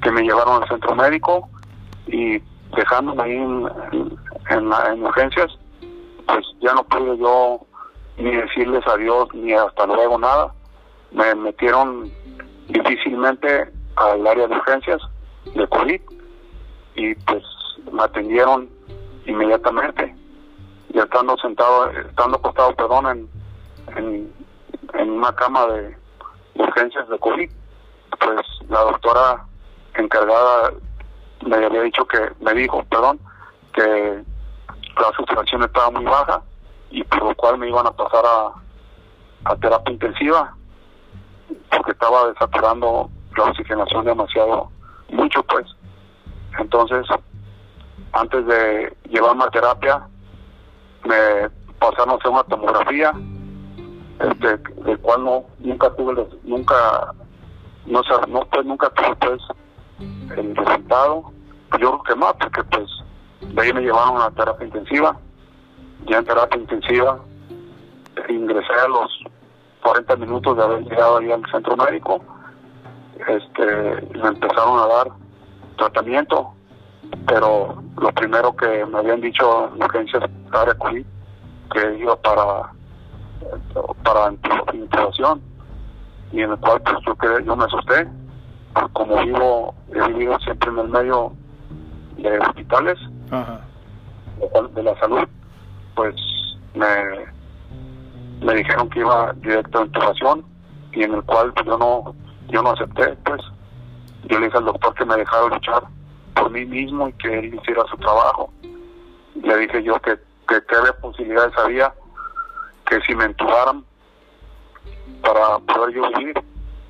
que 0.00 0.10
me 0.10 0.22
llevaron 0.22 0.62
al 0.62 0.68
centro 0.70 0.94
médico, 0.94 1.50
y 2.06 2.42
dejándome 2.74 3.22
ahí 3.24 3.32
en, 3.32 3.68
en, 4.48 4.70
en 4.90 5.04
urgencias, 5.04 5.50
pues 6.26 6.46
ya 6.62 6.72
no 6.72 6.82
pude 6.84 7.18
yo 7.18 7.66
ni 8.16 8.36
decirles 8.36 8.86
adiós 8.86 9.28
ni 9.34 9.52
hasta 9.52 9.86
luego 9.86 10.18
nada. 10.18 10.52
Me 11.10 11.34
metieron 11.34 12.10
difícilmente 12.68 13.70
al 13.96 14.26
área 14.26 14.46
de 14.46 14.54
urgencias 14.54 15.00
de 15.54 15.66
COVID 15.68 16.00
y 16.94 17.14
pues 17.14 17.42
me 17.90 18.02
atendieron 18.02 18.68
inmediatamente 19.26 20.14
y 20.92 20.98
estando 20.98 21.36
sentado, 21.38 21.90
estando 21.90 22.36
acostado, 22.36 22.74
perdón, 22.74 23.28
en, 23.96 24.32
en, 24.94 25.10
una 25.10 25.34
cama 25.34 25.66
de 25.66 25.96
urgencias 26.54 27.08
de 27.08 27.18
COVID, 27.18 27.50
pues 28.20 28.40
la 28.68 28.80
doctora 28.80 29.46
encargada 29.94 30.72
me 31.46 31.56
había 31.56 31.82
dicho 31.82 32.04
que, 32.06 32.18
me 32.40 32.52
dijo, 32.54 32.84
perdón, 32.90 33.18
que 33.72 33.82
la 33.82 35.16
saturación 35.16 35.62
estaba 35.62 35.90
muy 35.90 36.04
baja 36.04 36.42
y 36.92 37.02
por 37.04 37.24
lo 37.24 37.34
cual 37.34 37.58
me 37.58 37.68
iban 37.68 37.86
a 37.86 37.90
pasar 37.90 38.24
a, 38.24 39.56
terapia 39.56 39.92
intensiva 39.92 40.54
porque 41.70 41.90
estaba 41.90 42.28
desaturando 42.28 43.10
la 43.36 43.44
oxigenación 43.44 44.04
demasiado 44.04 44.70
mucho 45.08 45.42
pues. 45.44 45.66
Entonces 46.58 47.04
antes 48.12 48.46
de 48.46 48.96
llevarme 49.08 49.44
a 49.44 49.50
terapia 49.50 50.06
me 51.04 51.48
pasaron 51.80 52.10
a 52.10 52.14
hacer 52.14 52.30
una 52.30 52.44
tomografía 52.44 53.12
este, 54.20 54.58
del 54.82 54.98
cual 55.00 55.24
no 55.24 55.44
nunca 55.58 55.90
tuve 55.96 56.26
nunca 56.44 57.12
no 57.86 58.00
no 58.28 58.40
pues 58.44 58.64
nunca 58.64 58.90
tuve 58.90 59.16
pues 59.16 59.42
el 60.36 60.54
resultado. 60.54 61.32
Yo 61.80 61.98
creo 61.98 62.02
que 62.02 62.14
más 62.14 62.34
porque 62.34 62.62
pues 62.64 62.88
de 63.40 63.62
ahí 63.62 63.72
me 63.72 63.80
llevaron 63.80 64.20
a 64.20 64.30
terapia 64.30 64.66
intensiva 64.66 65.18
ya 66.06 66.18
en 66.18 66.24
terapia 66.24 66.60
intensiva 66.60 67.18
ingresé 68.28 68.72
a 68.84 68.88
los 68.88 69.10
40 69.82 70.16
minutos 70.16 70.56
de 70.56 70.62
haber 70.62 70.82
llegado 70.84 71.18
ahí 71.18 71.32
al 71.32 71.42
centro 71.50 71.76
médico. 71.76 72.22
Este 73.26 73.66
me 74.18 74.28
empezaron 74.28 74.78
a 74.78 74.86
dar 74.86 75.08
tratamiento 75.76 76.54
pero 77.26 77.82
lo 78.00 78.12
primero 78.12 78.54
que 78.56 78.84
me 78.86 78.98
habían 78.98 79.20
dicho 79.20 79.70
en 79.74 80.78
COVID 80.78 81.06
que 81.72 81.98
iba 81.98 82.16
para 82.16 82.72
para 84.02 84.32
intubación 84.72 85.40
y 86.32 86.42
en 86.42 86.50
el 86.50 86.58
cual 86.58 86.80
pues 86.82 86.96
yo 87.06 87.14
quedé, 87.16 87.44
yo 87.44 87.56
me 87.56 87.64
asusté. 87.64 88.08
Como 88.94 89.22
vivo 89.22 89.74
he 89.94 90.08
vivido 90.08 90.38
siempre 90.40 90.70
en 90.70 90.78
el 90.78 90.88
medio 90.88 91.32
de 92.16 92.38
hospitales 92.38 92.98
de 94.74 94.82
la 94.82 94.98
salud 94.98 95.28
pues 95.94 96.14
me 96.74 96.86
me 98.44 98.54
dijeron 98.54 98.90
que 98.90 99.00
iba 99.00 99.32
directo 99.34 99.78
a 99.78 99.86
intubación 99.86 100.44
y 100.92 101.04
en 101.04 101.14
el 101.14 101.22
cual 101.22 101.52
pues, 101.52 101.66
yo 101.66 101.78
no 101.78 102.14
yo 102.48 102.62
no 102.62 102.70
acepté 102.70 103.16
pues 103.24 103.40
yo 104.24 104.38
le 104.38 104.46
dije 104.46 104.58
al 104.58 104.64
doctor 104.64 104.94
que 104.94 105.04
me 105.04 105.16
dejara 105.16 105.48
luchar 105.48 105.82
por 106.34 106.50
mí 106.50 106.64
mismo 106.64 107.08
y 107.08 107.12
que 107.14 107.38
él 107.38 107.54
hiciera 107.54 107.84
su 107.90 107.96
trabajo. 107.96 108.52
Le 109.34 109.56
dije 109.58 109.82
yo 109.82 109.98
que, 110.00 110.16
que 110.48 110.60
qué 110.68 110.92
posibilidades 111.00 111.56
había 111.58 111.92
que 112.88 113.00
si 113.02 113.14
me 113.14 113.24
entubaran 113.24 113.84
para 115.22 115.58
poder 115.60 115.94
yo 115.94 116.08
vivir 116.18 116.42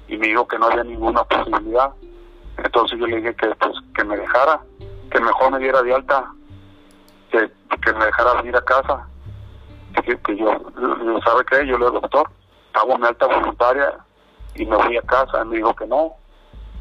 y 0.09 0.17
me 0.17 0.29
dijo 0.29 0.47
que 0.49 0.59
no 0.59 0.67
había 0.67 0.85
ninguna 0.85 1.25
posibilidad. 1.25 1.91
Entonces 2.59 2.99
yo 2.99 3.07
le 3.07 3.17
dije 3.17 3.35
que 3.35 3.49
pues 3.57 3.75
que 3.95 4.05
me 4.05 4.17
dejara, 4.17 4.61
que 5.11 5.21
mejor 5.21 5.53
me 5.53 5.59
diera 5.59 5.83
de 5.83 5.95
alta, 5.95 6.33
que, 7.33 7.51
que 7.79 7.93
me 7.95 8.05
dejara 8.05 8.35
venir 8.35 8.57
a 8.57 8.63
casa. 8.63 9.07
Que, 10.05 10.17
que 10.19 10.37
yo, 10.37 10.47
¿sabe 11.25 11.45
qué? 11.51 11.67
Yo 11.67 11.79
le 11.79 11.87
dije, 11.87 12.01
doctor, 12.01 12.31
hago 12.75 12.99
mi 12.99 13.07
alta 13.07 13.27
voluntaria 13.27 13.95
y 14.55 14.67
me 14.67 14.77
voy 14.77 14.97
a 14.97 15.03
casa. 15.03 15.45
me 15.45 15.57
dijo 15.57 15.75
que 15.75 15.87
no, 15.87 16.13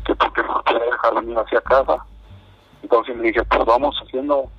que 0.06 0.14
porque 0.16 0.44
no 0.44 0.62
quiere 0.64 0.86
dejar 0.86 1.16
venir 1.16 1.38
hacia 1.38 1.62
casa. 1.62 2.06
Entonces 2.84 3.16
le 3.18 3.24
dije, 3.24 3.44
pues 3.46 3.66
vamos 3.66 3.96
haciendo, 4.04 4.50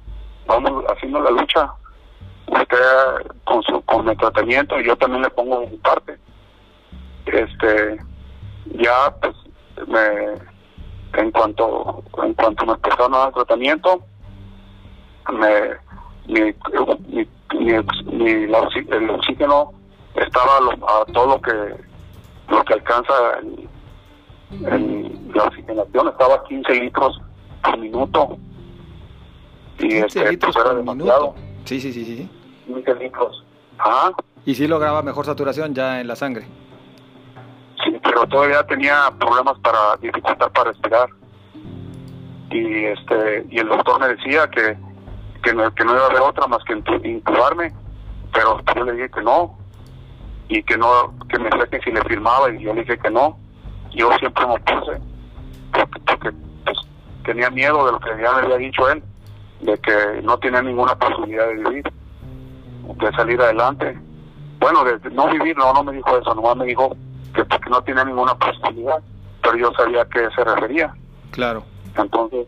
vamos 0.46 0.84
haciendo 0.88 1.20
la 1.20 1.30
lucha. 1.30 1.72
Usted 2.46 3.30
con 3.44 3.62
su 3.62 3.80
con 3.82 4.08
el 4.08 4.16
tratamiento 4.16 4.78
y 4.80 4.86
yo 4.86 4.96
también 4.96 5.22
le 5.22 5.30
pongo 5.30 5.60
mi 5.60 5.76
parte. 5.78 6.18
Este, 7.26 7.98
ya 8.66 9.14
pues 9.20 9.34
me 9.86 10.34
en 11.14 11.30
cuanto 11.30 12.02
en 12.22 12.34
cuanto 12.34 12.66
me 12.66 12.72
empezaron 12.72 13.14
a 13.14 13.18
dar 13.18 13.32
tratamiento, 13.32 14.04
me 15.30 15.76
mi, 16.26 16.54
mi, 17.58 17.70
el 17.70 19.10
oxígeno 19.10 19.72
estaba 20.14 20.58
a, 20.58 21.04
todo 21.12 21.26
lo 21.26 21.42
que 21.42 21.52
lo 22.48 22.64
que 22.64 22.74
alcanza 22.74 23.14
en, 23.40 25.32
la 25.34 25.44
oxigenación 25.44 26.08
estaba 26.08 26.34
a 26.34 26.44
15 26.44 26.74
litros 26.74 27.20
por 27.62 27.78
minuto. 27.78 28.36
Y 29.78 29.96
este, 29.96 30.30
litros 30.30 30.54
pues, 30.54 30.64
por 30.64 30.82
minuto. 30.82 31.34
Sí, 31.64 31.80
sí, 31.80 31.92
sí, 31.92 32.04
sí. 32.04 32.30
15 32.66 32.94
litros. 32.96 33.44
¿Ah? 33.78 34.12
Y 34.44 34.54
sí 34.54 34.66
lograba 34.66 35.02
mejor 35.02 35.24
saturación 35.24 35.74
ya 35.74 36.00
en 36.00 36.08
la 36.08 36.16
sangre. 36.16 36.46
Sí, 37.82 37.98
pero 38.02 38.26
todavía 38.26 38.62
tenía 38.64 39.10
problemas 39.18 39.58
para 39.60 39.96
dificultad 40.00 40.50
para 40.52 40.70
respirar. 40.70 41.08
Y 42.50 42.84
este 42.84 43.46
y 43.50 43.58
el 43.58 43.68
doctor 43.68 43.98
me 44.00 44.08
decía 44.08 44.48
que, 44.50 44.76
que, 45.42 45.52
no, 45.54 45.74
que 45.74 45.84
no 45.84 45.92
iba 45.92 46.02
a 46.02 46.06
haber 46.06 46.20
otra 46.20 46.46
más 46.46 46.62
que 46.64 46.74
intubarme, 47.08 47.72
pero 48.32 48.60
yo 48.74 48.84
le 48.84 48.92
dije 48.92 49.10
que 49.10 49.22
no, 49.22 49.58
y 50.48 50.62
que 50.62 50.76
no, 50.76 51.14
que 51.28 51.38
me 51.38 51.50
que 51.68 51.80
si 51.80 51.90
le 51.90 52.02
firmaba, 52.02 52.50
y 52.50 52.62
yo 52.62 52.74
le 52.74 52.82
dije 52.82 52.98
que 52.98 53.10
no. 53.10 53.38
Yo 53.94 54.10
siempre 54.18 54.46
me 54.46 54.54
opuse, 54.54 55.00
porque 56.06 56.30
tenía 57.24 57.50
miedo 57.50 57.84
de 57.86 57.92
lo 57.92 58.00
que 58.00 58.10
ya 58.22 58.32
me 58.32 58.42
había 58.42 58.56
dicho 58.56 58.88
él, 58.88 59.02
de 59.60 59.76
que 59.78 60.22
no 60.22 60.38
tenía 60.38 60.62
ninguna 60.62 60.94
posibilidad 60.94 61.46
de 61.46 61.54
vivir, 61.54 61.92
de 62.96 63.12
salir 63.12 63.40
adelante. 63.40 63.98
Bueno, 64.60 64.84
de, 64.84 65.10
no 65.10 65.28
vivir, 65.28 65.56
no, 65.56 65.72
no 65.74 65.84
me 65.84 65.92
dijo 65.92 66.16
eso, 66.16 66.34
nomás 66.34 66.56
me 66.56 66.66
dijo 66.66 66.96
que 67.34 67.44
porque 67.44 67.68
no 67.68 67.82
tenía 67.82 68.04
ninguna 68.04 68.34
posibilidad, 68.34 69.02
pero 69.42 69.56
yo 69.56 69.72
sabía 69.72 70.02
a 70.02 70.08
qué 70.08 70.28
se 70.34 70.44
refería. 70.44 70.94
Claro. 71.32 71.64
Entonces, 71.96 72.46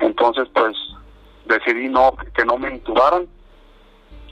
entonces 0.00 0.48
pues 0.54 0.76
decidí 1.50 1.88
no 1.88 2.16
que 2.34 2.44
no 2.44 2.56
me 2.56 2.70
intubaran 2.70 3.28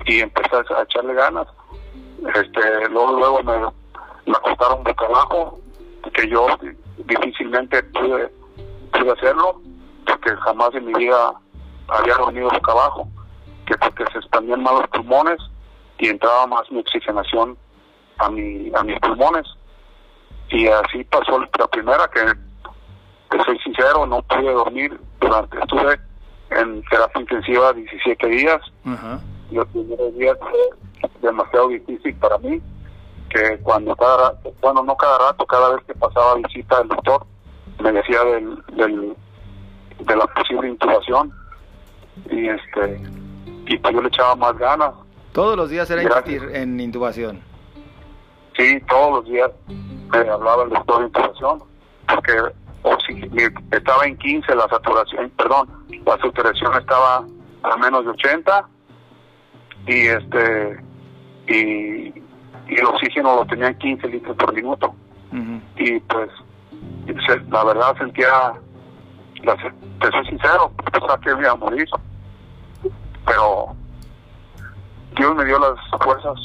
y 0.06 0.20
empecé 0.20 0.56
a 0.56 0.82
echarle 0.82 1.14
ganas. 1.14 1.46
Este, 2.34 2.88
luego 2.90 3.18
luego 3.18 3.42
me, 3.42 3.58
me 4.26 4.36
acostaron 4.36 4.84
boca 4.84 5.06
abajo, 5.06 5.60
que 6.14 6.28
yo 6.28 6.46
difícilmente 6.98 7.82
pude 7.82 8.28
pude 8.92 9.12
hacerlo 9.12 9.60
porque 10.06 10.34
jamás 10.36 10.74
en 10.74 10.86
mi 10.86 10.94
vida 10.94 11.34
había 11.88 12.14
dormido 12.14 12.48
boca 12.50 12.72
abajo, 12.72 13.08
que 13.66 13.76
porque 13.76 14.04
se 14.12 14.18
expandían 14.18 14.62
más 14.62 14.74
los 14.74 14.88
pulmones 14.88 15.38
y 15.98 16.08
entraba 16.08 16.46
más 16.46 16.70
mi 16.70 16.80
oxigenación 16.80 17.56
a, 18.18 18.30
mi, 18.30 18.70
a 18.74 18.82
mis 18.84 18.98
pulmones. 19.00 19.46
Y 20.50 20.66
así 20.66 21.04
pasó 21.04 21.38
la 21.40 21.66
primera, 21.68 22.08
que, 22.08 22.20
que 23.30 23.44
soy 23.44 23.58
sincero, 23.58 24.06
no 24.06 24.22
pude 24.22 24.50
dormir 24.52 24.98
durante, 25.20 25.58
estuve 25.58 26.00
en 26.50 26.82
terapia 26.84 27.20
intensiva 27.20 27.72
17 27.72 28.26
días. 28.28 28.60
Y 29.50 29.54
los 29.54 29.66
primeros 29.68 30.14
días 30.16 30.36
demasiado 31.22 31.68
difícil 31.68 32.14
para 32.16 32.38
mí, 32.38 32.60
que 33.30 33.58
cuando 33.62 33.94
cada 33.96 34.34
bueno, 34.60 34.82
no 34.82 34.96
cada 34.96 35.18
rato, 35.18 35.46
cada 35.46 35.74
vez 35.74 35.84
que 35.84 35.94
pasaba 35.94 36.36
visita 36.36 36.78
del 36.78 36.88
doctor, 36.88 37.26
me 37.80 37.92
decía 37.92 38.24
del, 38.24 38.62
del, 38.74 39.16
de 40.00 40.16
la 40.16 40.26
posible 40.26 40.68
intubación 40.68 41.32
y 42.30 42.48
este 42.48 43.00
y 43.66 43.78
pues 43.78 43.94
yo 43.94 44.02
le 44.02 44.08
echaba 44.08 44.34
más 44.34 44.56
ganas. 44.58 44.94
Todos 45.32 45.56
los 45.56 45.70
días 45.70 45.90
era 45.90 46.02
insistir 46.02 46.42
en 46.54 46.80
intubación. 46.80 47.40
Sí, 48.56 48.80
todos 48.88 49.12
los 49.12 49.24
días 49.26 49.50
me 50.10 50.18
hablaba 50.18 50.64
el 50.64 50.70
doctor 50.70 51.00
de 51.00 51.06
intubación 51.06 51.62
porque 52.08 52.32
estaba 53.70 54.04
en 54.04 54.16
15 54.16 54.54
la 54.54 54.68
saturación, 54.68 55.30
perdón, 55.30 55.68
la 56.06 56.18
saturación 56.18 56.72
estaba 56.78 57.24
a 57.62 57.76
menos 57.76 58.04
de 58.04 58.10
80 58.10 58.68
y 59.86 60.06
este 60.06 60.80
y, 61.48 62.22
y 62.68 62.74
el 62.74 62.84
oxígeno 62.84 63.36
lo 63.36 63.46
tenía 63.46 63.68
en 63.68 63.78
15 63.78 64.08
litros 64.08 64.36
por 64.36 64.52
minuto. 64.54 64.94
Y 65.76 66.00
pues 66.00 66.30
la 67.50 67.64
verdad 67.64 67.96
sentía, 67.98 68.52
la, 69.42 69.56
te 69.56 70.10
soy 70.10 70.26
sincero, 70.26 70.72
pensaba 70.92 71.18
que 71.20 71.30
iba 71.30 71.50
a 71.50 71.56
morir, 71.56 71.86
pero 73.26 73.74
Dios 75.16 75.34
me 75.34 75.44
dio 75.44 75.58
las 75.58 75.78
fuerzas 76.02 76.38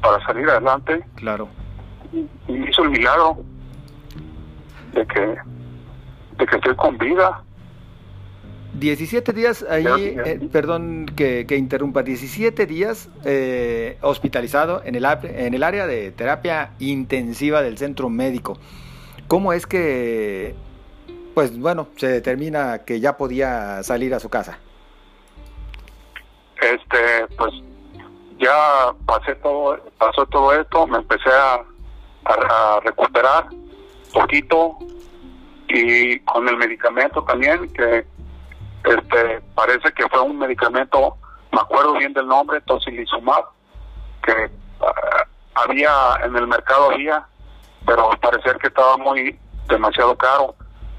para 0.00 0.24
salir 0.26 0.48
adelante. 0.48 1.04
Claro. 1.16 1.48
Y, 2.12 2.28
hizo 2.68 2.82
el 2.84 2.90
milagro 2.90 3.38
de 4.92 5.06
que, 5.06 5.36
de 6.36 6.46
que 6.46 6.56
estoy 6.56 6.76
con 6.76 6.98
vida. 6.98 7.42
17 8.74 9.32
días 9.32 9.64
ahí, 9.70 9.86
eh, 9.86 10.48
perdón 10.50 11.06
que, 11.16 11.46
que, 11.46 11.56
interrumpa, 11.56 12.02
17 12.02 12.66
días 12.66 13.08
eh, 13.24 13.98
hospitalizado 14.00 14.82
en 14.84 14.96
el, 14.96 15.06
en 15.22 15.54
el 15.54 15.62
área 15.62 15.86
de 15.86 16.10
terapia 16.10 16.72
intensiva 16.80 17.62
del 17.62 17.78
centro 17.78 18.10
médico. 18.10 18.58
¿Cómo 19.28 19.52
es 19.52 19.66
que 19.66 20.56
pues 21.34 21.58
bueno, 21.58 21.88
se 21.96 22.06
determina 22.06 22.84
que 22.84 23.00
ya 23.00 23.16
podía 23.16 23.82
salir 23.82 24.14
a 24.14 24.20
su 24.20 24.30
casa. 24.30 24.58
Este, 26.60 27.26
pues 27.36 27.52
ya 28.38 28.94
pasé 29.04 29.34
todo, 29.36 29.78
pasó 29.98 30.24
todo 30.26 30.52
esto, 30.54 30.86
me 30.86 30.98
empecé 30.98 31.30
a, 31.30 31.64
a, 32.24 32.80
recuperar 32.80 33.48
poquito 34.12 34.78
y 35.68 36.18
con 36.20 36.48
el 36.48 36.56
medicamento 36.56 37.22
también 37.24 37.72
que 37.72 38.06
este 38.84 39.40
parece 39.54 39.92
que 39.92 40.06
fue 40.08 40.20
un 40.20 40.38
medicamento 40.38 41.16
me 41.52 41.60
acuerdo 41.60 41.94
bien 41.94 42.12
del 42.12 42.26
nombre 42.26 42.60
tocilizumab 42.62 43.44
que 44.22 44.50
ah, 44.80 45.26
había 45.54 45.90
en 46.24 46.36
el 46.36 46.46
mercado 46.46 46.90
había 46.90 47.26
pero 47.86 48.10
al 48.10 48.18
parecer 48.18 48.56
que 48.58 48.68
estaba 48.68 48.96
muy 48.96 49.38
demasiado 49.68 50.16
caro. 50.16 50.54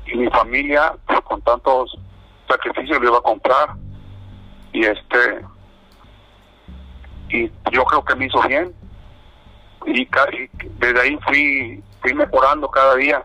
Y 0.05 0.15
mi 0.15 0.29
familia 0.29 0.93
pues, 1.07 1.19
con 1.21 1.41
tantos 1.41 1.97
sacrificios 2.47 2.99
lo 2.99 3.09
iba 3.09 3.17
a 3.17 3.21
comprar. 3.21 3.69
Y 4.71 4.85
este 4.85 5.45
y 7.29 7.51
yo 7.71 7.83
creo 7.85 8.05
que 8.05 8.15
me 8.15 8.25
hizo 8.27 8.41
bien. 8.43 8.73
Y, 9.87 10.07
desde 10.79 11.01
ahí 11.01 11.17
fui 11.27 11.83
fui 12.01 12.13
mejorando 12.13 12.69
cada 12.69 12.95
día 12.95 13.23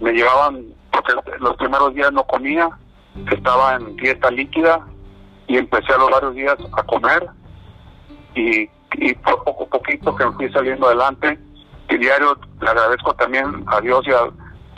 me 0.00 0.12
llevaban 0.12 0.64
porque 0.90 1.12
los 1.38 1.56
primeros 1.56 1.94
días 1.94 2.12
no 2.12 2.24
comía 2.24 2.68
estaba 3.30 3.76
en 3.76 3.96
dieta 3.96 4.30
líquida 4.30 4.86
y 5.46 5.58
empecé 5.58 5.92
a 5.92 5.98
los 5.98 6.10
varios 6.10 6.34
días 6.34 6.56
a 6.72 6.82
comer. 6.84 7.28
Y, 8.34 8.68
y 8.94 9.14
poco 9.14 9.64
a 9.64 9.66
poquito 9.66 10.14
que 10.14 10.24
me 10.26 10.32
fui 10.32 10.52
saliendo 10.52 10.86
adelante. 10.86 11.38
Y 11.88 11.98
diario 11.98 12.38
le 12.60 12.68
agradezco 12.68 13.14
también 13.14 13.64
a 13.66 13.80
Dios 13.80 14.06
y, 14.06 14.12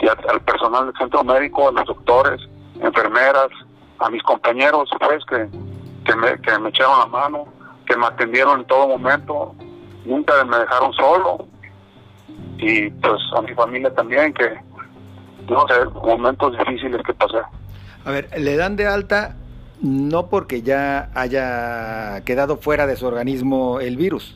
al 0.07 0.41
personal 0.41 0.87
del 0.87 0.95
centro 0.97 1.23
médico, 1.23 1.69
a 1.69 1.71
los 1.71 1.85
doctores, 1.85 2.41
enfermeras, 2.81 3.49
a 3.99 4.09
mis 4.09 4.23
compañeros, 4.23 4.89
pues, 4.99 5.23
que, 5.25 5.47
que, 6.05 6.15
me, 6.15 6.41
que 6.41 6.57
me 6.57 6.69
echaron 6.69 6.99
la 6.99 7.05
mano, 7.05 7.45
que 7.85 7.95
me 7.95 8.07
atendieron 8.07 8.61
en 8.61 8.67
todo 8.67 8.87
momento, 8.87 9.55
nunca 10.05 10.43
me 10.43 10.57
dejaron 10.57 10.91
solo. 10.93 11.45
Y 12.57 12.89
pues 12.89 13.21
a 13.37 13.41
mi 13.41 13.53
familia 13.53 13.93
también, 13.93 14.33
que, 14.33 14.57
no 15.49 15.67
sé, 15.67 15.85
momentos 16.05 16.57
difíciles 16.57 17.01
que 17.05 17.13
pasé. 17.13 17.37
A 18.05 18.11
ver, 18.11 18.29
le 18.37 18.55
dan 18.55 18.75
de 18.75 18.87
alta 18.87 19.35
no 19.81 20.27
porque 20.27 20.61
ya 20.61 21.09
haya 21.13 22.21
quedado 22.23 22.57
fuera 22.57 22.87
de 22.87 22.95
su 22.95 23.05
organismo 23.05 23.79
el 23.79 23.97
virus. 23.97 24.35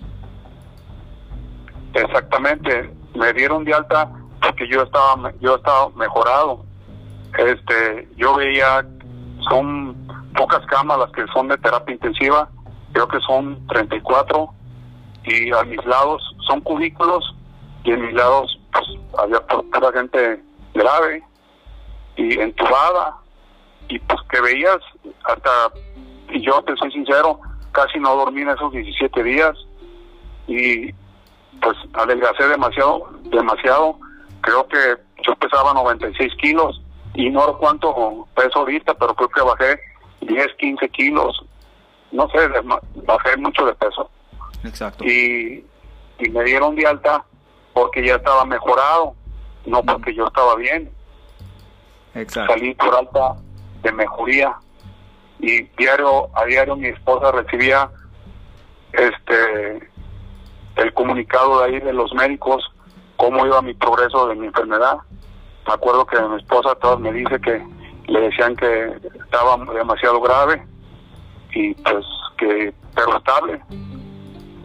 Exactamente, 1.93 2.93
me 3.15 3.33
dieron 3.33 3.63
de 3.63 3.73
alta 3.73 4.11
porque 4.41 4.67
yo 4.67 4.83
estaba 4.83 5.31
yo 5.39 5.55
estaba 5.55 5.89
mejorado. 5.95 6.65
Este, 7.37 8.07
yo 8.17 8.35
veía 8.35 8.85
son 9.49 9.95
pocas 10.35 10.65
camas 10.67 10.99
las 10.99 11.11
que 11.11 11.25
son 11.33 11.47
de 11.47 11.57
terapia 11.57 11.93
intensiva, 11.93 12.49
creo 12.91 13.07
que 13.07 13.19
son 13.21 13.65
34 13.67 14.49
y 15.23 15.51
a 15.51 15.63
mis 15.63 15.83
lados 15.85 16.21
son 16.47 16.61
cubículos 16.61 17.35
y 17.83 17.91
en 17.91 18.05
mis 18.05 18.13
lados 18.13 18.59
pues 18.71 18.85
había 19.17 19.39
pura 19.47 19.91
gente 19.93 20.41
grave 20.77 21.23
y 22.15 22.39
entubada 22.39 23.17
y 23.89 23.99
pues 23.99 24.19
que 24.29 24.41
veías 24.41 24.79
hasta 25.23 25.71
y 26.29 26.41
yo 26.41 26.61
te 26.63 26.75
soy 26.75 26.91
sincero 26.91 27.39
casi 27.71 27.99
no 27.99 28.15
dormí 28.15 28.41
en 28.41 28.49
esos 28.49 28.71
17 28.71 29.23
días 29.23 29.55
y 30.47 30.91
pues 31.61 31.77
adelgacé 31.93 32.47
demasiado, 32.47 33.09
demasiado. 33.23 33.99
Creo 34.41 34.67
que 34.67 34.95
yo 35.23 35.35
pesaba 35.35 35.73
96 35.73 36.33
kilos 36.41 36.81
y 37.13 37.29
no 37.29 37.57
cuánto 37.57 38.27
peso 38.35 38.59
ahorita, 38.59 38.93
pero 38.95 39.13
creo 39.15 39.29
que 39.29 39.41
bajé 39.41 39.79
10, 40.21 40.47
15 40.57 40.89
kilos. 40.89 41.45
No 42.11 42.29
sé, 42.29 42.49
bajé 43.05 43.37
mucho 43.37 43.65
de 43.65 43.73
peso. 43.75 44.09
Exacto. 44.63 45.03
Y, 45.03 45.65
y 46.19 46.29
me 46.29 46.43
dieron 46.43 46.75
de 46.75 46.87
alta 46.87 47.23
porque 47.73 48.05
ya 48.05 48.15
estaba 48.15 48.45
mejorado, 48.45 49.13
no 49.67 49.83
porque 49.83 50.13
yo 50.15 50.25
estaba 50.25 50.55
bien. 50.55 50.89
Exacto. 52.15 52.53
Salí 52.53 52.73
por 52.73 52.95
alta 52.95 53.35
de 53.83 53.91
mejoría 53.91 54.55
y 55.39 55.63
diario 55.77 56.29
a 56.35 56.45
diario 56.45 56.75
mi 56.75 56.87
esposa 56.87 57.31
recibía 57.31 57.89
este 58.93 59.91
el 60.77 60.93
comunicado 60.93 61.59
de 61.59 61.65
ahí 61.65 61.79
de 61.79 61.93
los 61.93 62.13
médicos, 62.13 62.63
cómo 63.15 63.45
iba 63.45 63.61
mi 63.61 63.73
progreso 63.73 64.27
de 64.27 64.35
mi 64.35 64.47
enfermedad. 64.47 64.97
Me 65.67 65.73
acuerdo 65.73 66.05
que 66.05 66.19
mi 66.21 66.37
esposa 66.37 66.75
todas 66.75 66.99
me 66.99 67.11
dice 67.11 67.39
que 67.41 67.61
le 68.07 68.21
decían 68.21 68.55
que 68.55 68.95
estaba 69.23 69.57
demasiado 69.73 70.21
grave 70.21 70.65
y 71.51 71.73
pues 71.75 72.05
que 72.37 72.73
pero 72.95 73.17
estable 73.17 73.61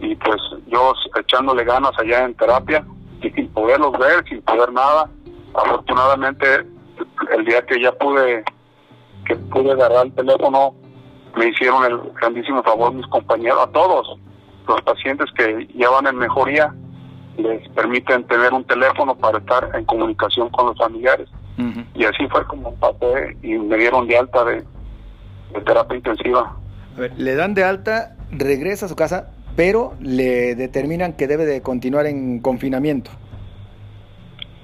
y 0.00 0.14
pues 0.16 0.40
yo 0.66 0.94
echándole 1.18 1.64
ganas 1.64 1.92
allá 1.98 2.24
en 2.24 2.34
terapia 2.34 2.84
y 3.22 3.30
sin 3.30 3.48
poderlos 3.48 3.92
ver, 3.98 4.24
sin 4.28 4.42
poder 4.42 4.72
nada. 4.72 5.08
Afortunadamente 5.54 6.46
el 7.36 7.44
día 7.44 7.64
que 7.66 7.80
ya 7.80 7.92
pude 7.92 8.44
que 9.26 9.36
pude 9.36 9.72
agarrar 9.72 10.06
el 10.06 10.12
teléfono 10.14 10.74
me 11.36 11.48
hicieron 11.48 11.84
el 11.84 11.98
grandísimo 12.20 12.62
favor 12.62 12.92
mis 12.92 13.06
compañeros, 13.06 13.60
a 13.62 13.72
todos, 13.72 14.18
los 14.68 14.82
pacientes 14.82 15.30
que 15.36 15.68
ya 15.74 15.88
van 15.90 16.06
en 16.06 16.16
mejoría 16.16 16.74
les 17.38 17.66
permiten 17.70 18.26
tener 18.26 18.52
un 18.52 18.64
teléfono 18.64 19.14
para 19.14 19.38
estar 19.38 19.70
en 19.74 19.84
comunicación 19.86 20.50
con 20.50 20.66
los 20.66 20.78
familiares. 20.78 21.28
Y 21.94 22.04
así 22.04 22.26
fue 22.28 22.44
como 22.46 22.74
pasé 22.76 23.36
y 23.42 23.56
me 23.56 23.76
dieron 23.76 24.08
de 24.08 24.18
alta 24.18 24.44
de, 24.44 24.64
terapia 25.64 25.96
intensiva. 25.96 26.56
A 26.96 27.00
ver, 27.00 27.12
le 27.16 27.34
dan 27.34 27.54
de 27.54 27.62
alta, 27.62 28.16
regresa 28.30 28.86
a 28.86 28.88
su 28.88 28.96
casa, 28.96 29.30
pero 29.56 29.94
le 30.00 30.54
determinan 30.54 31.14
que 31.14 31.26
debe 31.26 31.44
de 31.44 31.62
continuar 31.62 32.06
en 32.06 32.40
confinamiento. 32.40 33.10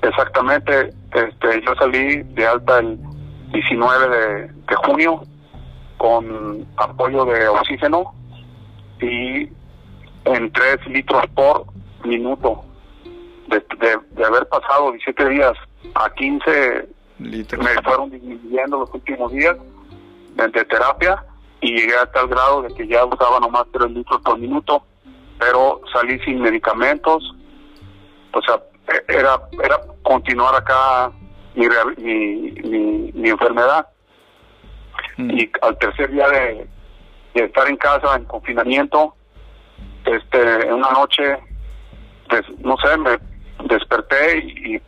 Exactamente, 0.02 0.94
este, 1.12 1.62
yo 1.66 1.74
salí 1.78 2.22
de 2.22 2.46
alta 2.46 2.78
el 2.78 2.98
19 3.52 4.08
de, 4.08 4.48
de 4.48 4.76
junio 4.84 5.22
con 5.96 6.66
apoyo 6.76 7.24
de 7.24 7.48
oxígeno 7.48 8.14
y 9.00 9.48
en 10.24 10.52
3 10.52 10.86
litros 10.88 11.26
por 11.34 11.66
minuto. 12.04 12.64
De, 13.48 13.64
de, 13.80 14.24
haber 14.24 14.46
pasado 14.48 14.92
17 14.92 15.28
días 15.30 15.52
a 15.94 16.10
15 16.12 16.88
litros. 17.18 17.64
me 17.64 17.82
fueron 17.82 18.10
disminuyendo 18.10 18.80
los 18.80 18.92
últimos 18.92 19.32
días 19.32 19.56
de, 20.34 20.64
terapia 20.64 21.24
y 21.60 21.72
llegué 21.72 21.96
a 21.96 22.06
tal 22.06 22.28
grado 22.28 22.62
de 22.62 22.74
que 22.74 22.86
ya 22.86 23.04
usaba 23.04 23.40
nomás 23.40 23.64
3 23.72 23.90
litros 23.90 24.20
por 24.22 24.38
minuto, 24.38 24.82
pero 25.38 25.80
salí 25.92 26.18
sin 26.20 26.40
medicamentos. 26.40 27.34
O 28.32 28.42
sea, 28.42 28.60
e, 28.88 29.12
era, 29.12 29.40
era 29.62 29.80
continuar 30.02 30.54
acá 30.54 31.10
mi, 31.54 31.66
mi, 31.96 33.12
mi, 33.12 33.28
enfermedad. 33.28 33.88
Mm. 35.16 35.30
Y 35.30 35.50
al 35.62 35.76
tercer 35.78 36.10
día 36.12 36.28
de, 36.28 36.68
de 37.34 37.44
estar 37.44 37.68
en 37.68 37.76
casa, 37.76 38.16
en 38.16 38.24
confinamiento, 38.24 39.14
este, 40.04 40.66
en 40.66 40.74
una 40.74 40.90
noche, 40.90 41.38
pues, 42.28 42.42
no 42.60 42.76
sé, 42.78 42.96
me 42.98 43.18
desperté 43.64 44.38
y, 44.38 44.80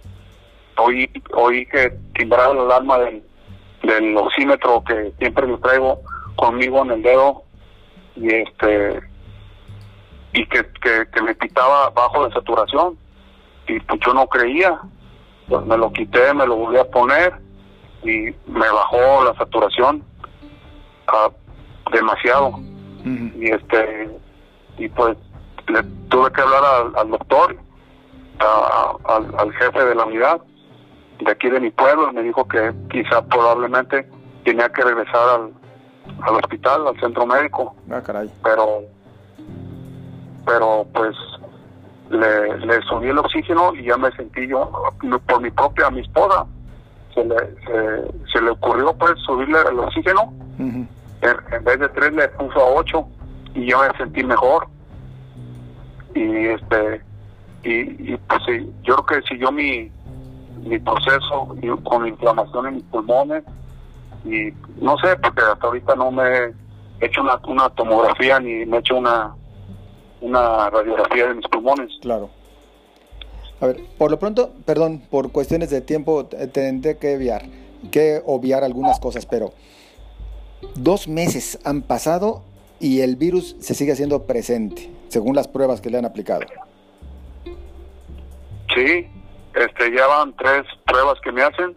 oí, 0.76 1.11
oí 1.33 1.66
que 1.66 1.90
timbraba 2.14 2.52
el 2.52 2.61
alarma 2.61 2.98
del, 2.98 3.22
del 3.83 4.16
oxímetro 4.16 4.83
que 4.87 5.12
siempre 5.18 5.46
me 5.46 5.59
traigo 5.59 6.00
conmigo 6.37 6.83
en 6.83 6.90
el 6.93 7.03
dedo 7.03 7.43
y 8.16 8.35
este 8.35 9.01
y 10.33 10.47
que, 10.47 10.64
que, 11.12 11.23
me 11.23 11.35
pitaba 11.35 11.90
bajo 11.90 12.27
de 12.27 12.33
saturación. 12.33 12.97
Y 13.66 13.81
pues 13.81 14.01
yo 14.07 14.14
no 14.14 14.27
creía. 14.29 14.81
Pues 15.49 15.66
me 15.66 15.77
lo 15.77 15.93
quité 15.93 16.33
me 16.35 16.47
lo 16.47 16.57
volví 16.57 16.79
a 16.79 16.85
poner 16.85 17.35
y 18.05 18.31
me 18.47 18.71
bajó 18.71 19.25
la 19.25 19.35
saturación 19.37 20.05
a 21.09 21.31
demasiado. 21.93 22.61
Y 23.05 23.51
este 23.51 24.09
y 24.79 24.88
pues 24.88 25.16
le 25.69 25.83
tuve 26.09 26.31
que 26.33 26.40
hablar 26.40 26.93
al, 26.97 27.11
doctor, 27.11 27.57
al, 28.38 29.53
jefe 29.55 29.85
de 29.85 29.95
la 29.95 30.05
unidad 30.05 30.40
de 31.21 31.31
aquí 31.31 31.51
de 31.51 31.61
mi 31.61 31.71
pueblo, 31.71 32.11
y 32.11 32.14
me 32.14 32.23
dijo 32.23 32.49
que 32.49 32.73
quizá 32.90 33.23
probablemente 33.27 34.09
tenía 34.45 34.71
que 34.71 34.83
regresar 34.83 35.29
al, 35.29 35.53
al 36.23 36.37
hospital, 36.37 36.87
al 36.87 37.01
centro 37.01 37.27
médico. 37.27 37.75
Ah, 37.91 38.01
caray. 38.01 38.31
Pero, 38.43 38.83
pero 40.45 40.87
pues 40.93 41.17
le, 42.11 42.59
le 42.59 42.83
subí 42.83 43.09
el 43.09 43.19
oxígeno 43.19 43.75
y 43.75 43.85
ya 43.85 43.97
me 43.97 44.11
sentí 44.13 44.47
yo, 44.47 44.71
por 45.27 45.41
mi 45.41 45.51
propia, 45.51 45.87
a 45.87 45.91
mi 45.91 46.01
esposa, 46.01 46.47
se 47.15 47.25
le, 47.25 47.37
se, 48.33 48.43
le 48.43 48.51
ocurrió 48.51 48.93
pues 48.95 49.13
subirle 49.27 49.59
el 49.71 49.79
oxígeno, 49.79 50.33
en, 50.59 50.87
en, 51.23 51.65
vez 51.65 51.79
de 51.79 51.89
tres 51.91 52.13
le 52.13 52.29
puso 52.29 52.61
a 52.61 52.75
ocho 52.75 53.07
y 53.55 53.67
yo 53.67 53.79
me 53.81 53.97
sentí 53.97 54.23
mejor 54.23 54.67
y 56.15 56.47
este 56.47 57.03
y, 57.63 58.17
pues 58.17 58.41
sí, 58.47 58.73
yo 58.83 58.97
creo 58.97 59.21
que 59.21 59.29
siguió 59.29 59.53
mi 59.53 59.91
mi 60.63 60.79
proceso 60.79 61.55
con 61.85 62.07
inflamación 62.07 62.67
en 62.69 62.75
mis 62.77 62.85
pulmones 62.85 63.45
y 64.24 64.52
no 64.83 64.96
sé, 64.98 65.16
porque 65.16 65.42
hasta 65.42 65.66
ahorita 65.66 65.94
no 65.94 66.11
me 66.11 66.22
he 67.00 67.06
hecho 67.06 67.22
una, 67.22 67.40
una 67.46 67.68
tomografía 67.70 68.38
ni 68.40 68.66
me 68.66 68.76
he 68.76 68.80
hecho 68.80 68.96
una, 68.96 69.35
una 70.20 70.70
radiografía 70.70 71.28
de 71.28 71.35
mis 71.35 71.48
pulmones. 71.48 71.90
Claro. 72.02 72.30
A 73.61 73.66
ver, 73.66 73.80
por 73.98 74.11
lo 74.11 74.18
pronto, 74.18 74.52
perdón, 74.64 75.02
por 75.11 75.33
cuestiones 75.33 75.70
de 75.70 75.80
tiempo 75.80 76.26
tendré 76.26 76.96
que 76.96 77.16
obviar, 77.16 77.42
que 77.90 78.22
obviar 78.24 78.64
algunas 78.64 78.98
cosas, 79.00 79.26
pero 79.26 79.52
dos 80.74 81.09
meses 81.09 81.59
han 81.64 81.83
pasado 81.83 82.42
y 82.78 83.00
el 83.02 83.16
virus 83.16 83.56
se 83.61 83.74
sigue 83.74 83.92
haciendo 83.92 84.26
presente, 84.26 84.90
según 85.09 85.37
las 85.37 85.46
pruebas 85.46 85.80
que 85.83 85.90
le 85.90 85.98
han 85.98 86.06
aplicado. 86.06 86.40
Sí, 88.74 89.06
este, 89.54 89.94
ya 89.94 90.06
van 90.06 90.35
tres 90.37 90.62
pruebas 90.87 91.20
que 91.20 91.33
me 91.33 91.42
hacen. 91.42 91.76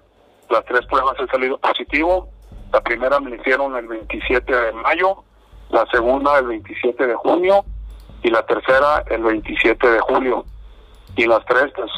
Las 0.54 0.66
tres 0.66 0.86
pruebas 0.86 1.16
han 1.20 1.28
salido 1.30 1.58
positivo. 1.58 2.30
La 2.72 2.80
primera 2.82 3.20
me 3.20 3.36
hicieron 3.36 3.76
el 3.76 3.88
27 3.88 4.56
de 4.56 4.72
mayo, 4.72 5.24
la 5.72 5.84
segunda 5.88 6.38
el 6.38 6.46
27 6.46 7.08
de 7.08 7.16
junio 7.16 7.66
y 8.22 8.30
la 8.30 8.46
tercera 8.46 9.04
el 9.10 9.24
27 9.24 9.90
de 9.90 10.00
julio. 10.02 10.46
Y 11.16 11.26
las 11.26 11.44
tres, 11.46 11.74
pues, 11.76 11.92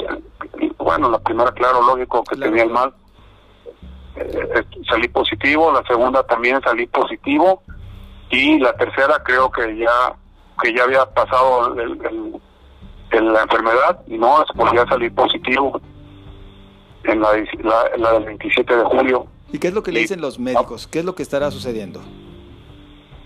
bueno, 0.78 1.10
la 1.10 1.20
primera, 1.20 1.52
claro, 1.52 1.82
lógico 1.82 2.24
que 2.24 2.38
tenía 2.38 2.63
el 2.63 2.70
mal, 2.70 2.94
eh, 4.15 4.48
eh, 4.56 4.63
salí 4.89 5.10
positivo, 5.10 5.74
la 5.74 5.84
segunda 5.84 6.24
también 6.24 6.62
salí 6.62 6.88
positivo 6.88 7.62
y 8.30 8.58
la 8.60 8.72
tercera 8.78 9.22
creo 9.22 9.52
que 9.52 9.78
ya 9.78 10.15
que 10.62 10.74
ya 10.74 10.84
había 10.84 11.06
pasado 11.08 11.76
el, 11.78 12.00
la 13.12 13.41
enfermedad 13.41 14.00
y 14.08 14.18
no 14.18 14.46
volví 14.56 14.78
a 14.78 14.88
salir 14.88 15.13
positivo 15.13 15.82
en 17.08 17.22
la, 17.22 17.30
la, 17.98 18.13
del 18.13 18.26
27 18.26 18.76
de 18.76 18.84
julio. 18.84 19.28
¿Y 19.52 19.60
qué 19.60 19.68
es 19.68 19.74
lo 19.74 19.84
que 19.84 19.91
le 19.91 20.02
dicen 20.02 20.22
los 20.22 20.39
médicos? 20.39 20.88
¿Qué 20.88 21.00
es 21.00 21.06
lo 21.06 21.15
que 21.15 21.24
estará 21.24 21.52
sucediendo? 21.52 22.02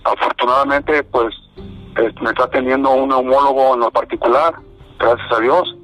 Afortunadamente, 0.04 1.04
pues 1.04 1.34
me 2.22 2.30
está 2.30 2.50
teniendo 2.50 2.92
un 2.92 3.10
neumólogo 3.10 3.74
en 3.74 3.82
lo 3.82 3.92
particular, 3.92 4.56
gracias 4.98 5.32
a 5.32 5.40
Dios, 5.42 5.76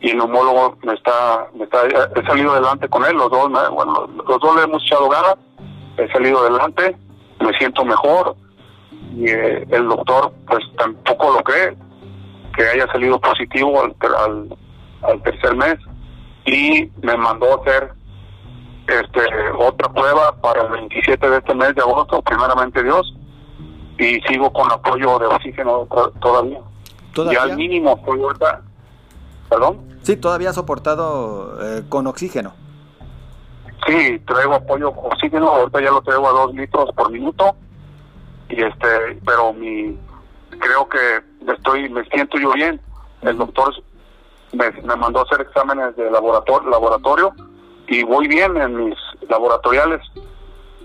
y 0.00 0.10
el 0.10 0.18
neumólogo 0.18 0.76
me 0.82 0.94
está, 0.94 1.48
me 1.54 1.64
está 1.64 1.86
he 1.86 2.26
salido 2.26 2.52
adelante 2.52 2.88
con 2.88 3.04
él, 3.04 3.16
los 3.16 3.30
dos, 3.30 3.50
bueno, 3.72 4.08
los 4.26 4.40
dos 4.40 4.56
le 4.56 4.62
hemos 4.62 4.82
echado 4.84 5.08
ganas, 5.08 5.36
he 5.96 6.08
salido 6.12 6.40
adelante, 6.40 6.96
me 7.40 7.52
siento 7.58 7.84
mejor, 7.84 8.36
y 9.14 9.28
eh, 9.28 9.66
el 9.70 9.88
doctor 9.88 10.32
pues 10.46 10.64
tampoco 10.76 11.32
lo 11.32 11.42
cree, 11.42 11.76
que 12.56 12.64
haya 12.64 12.86
salido 12.92 13.20
positivo 13.20 13.82
al, 13.82 13.94
al, 15.02 15.22
tercer 15.22 15.56
mes 15.56 15.76
y 16.46 16.90
me 17.02 17.16
mandó 17.16 17.52
a 17.52 17.62
hacer 17.62 17.92
este 18.86 19.20
otra 19.58 19.92
prueba 19.92 20.34
para 20.40 20.62
el 20.62 20.72
27 20.72 21.30
de 21.30 21.38
este 21.38 21.54
mes 21.54 21.74
de 21.74 21.82
agosto, 21.82 22.20
primeramente 22.22 22.82
Dios, 22.82 23.14
y 23.98 24.20
sigo 24.22 24.52
con 24.52 24.70
apoyo 24.70 25.18
de 25.18 25.26
oxígeno 25.26 25.86
todavía. 26.20 26.60
¿Todavía? 27.14 27.38
Ya 27.38 27.44
al 27.44 27.56
mínimo 27.56 27.96
estoy 27.96 28.20
ahorita, 28.20 28.62
¿perdón? 29.48 29.92
Sí, 30.02 30.16
todavía 30.16 30.52
soportado 30.52 31.58
eh, 31.62 31.82
con 31.88 32.06
oxígeno. 32.06 32.54
Sí, 33.86 34.18
traigo 34.26 34.54
apoyo 34.54 34.88
oxígeno, 34.90 35.48
ahorita 35.48 35.80
ya 35.80 35.90
lo 35.90 36.02
traigo 36.02 36.28
a 36.28 36.32
dos 36.32 36.54
litros 36.54 36.90
por 36.94 37.10
minuto, 37.10 37.54
y 38.48 38.62
este, 38.62 39.20
pero 39.24 39.52
mi, 39.52 39.98
creo 40.58 40.88
que 40.88 41.52
estoy, 41.52 41.88
me 41.88 42.04
siento 42.06 42.38
yo 42.38 42.52
bien. 42.52 42.80
El 43.22 43.38
doctor 43.38 43.72
me, 44.52 44.96
mandó 44.96 45.20
a 45.20 45.22
hacer 45.22 45.40
exámenes 45.40 45.96
de 45.96 46.10
laboratorio, 46.10 46.70
laboratorio 46.70 47.34
y 47.88 48.02
voy 48.02 48.28
bien 48.28 48.56
en 48.56 48.86
mis 48.86 48.96
laboratoriales. 49.28 50.00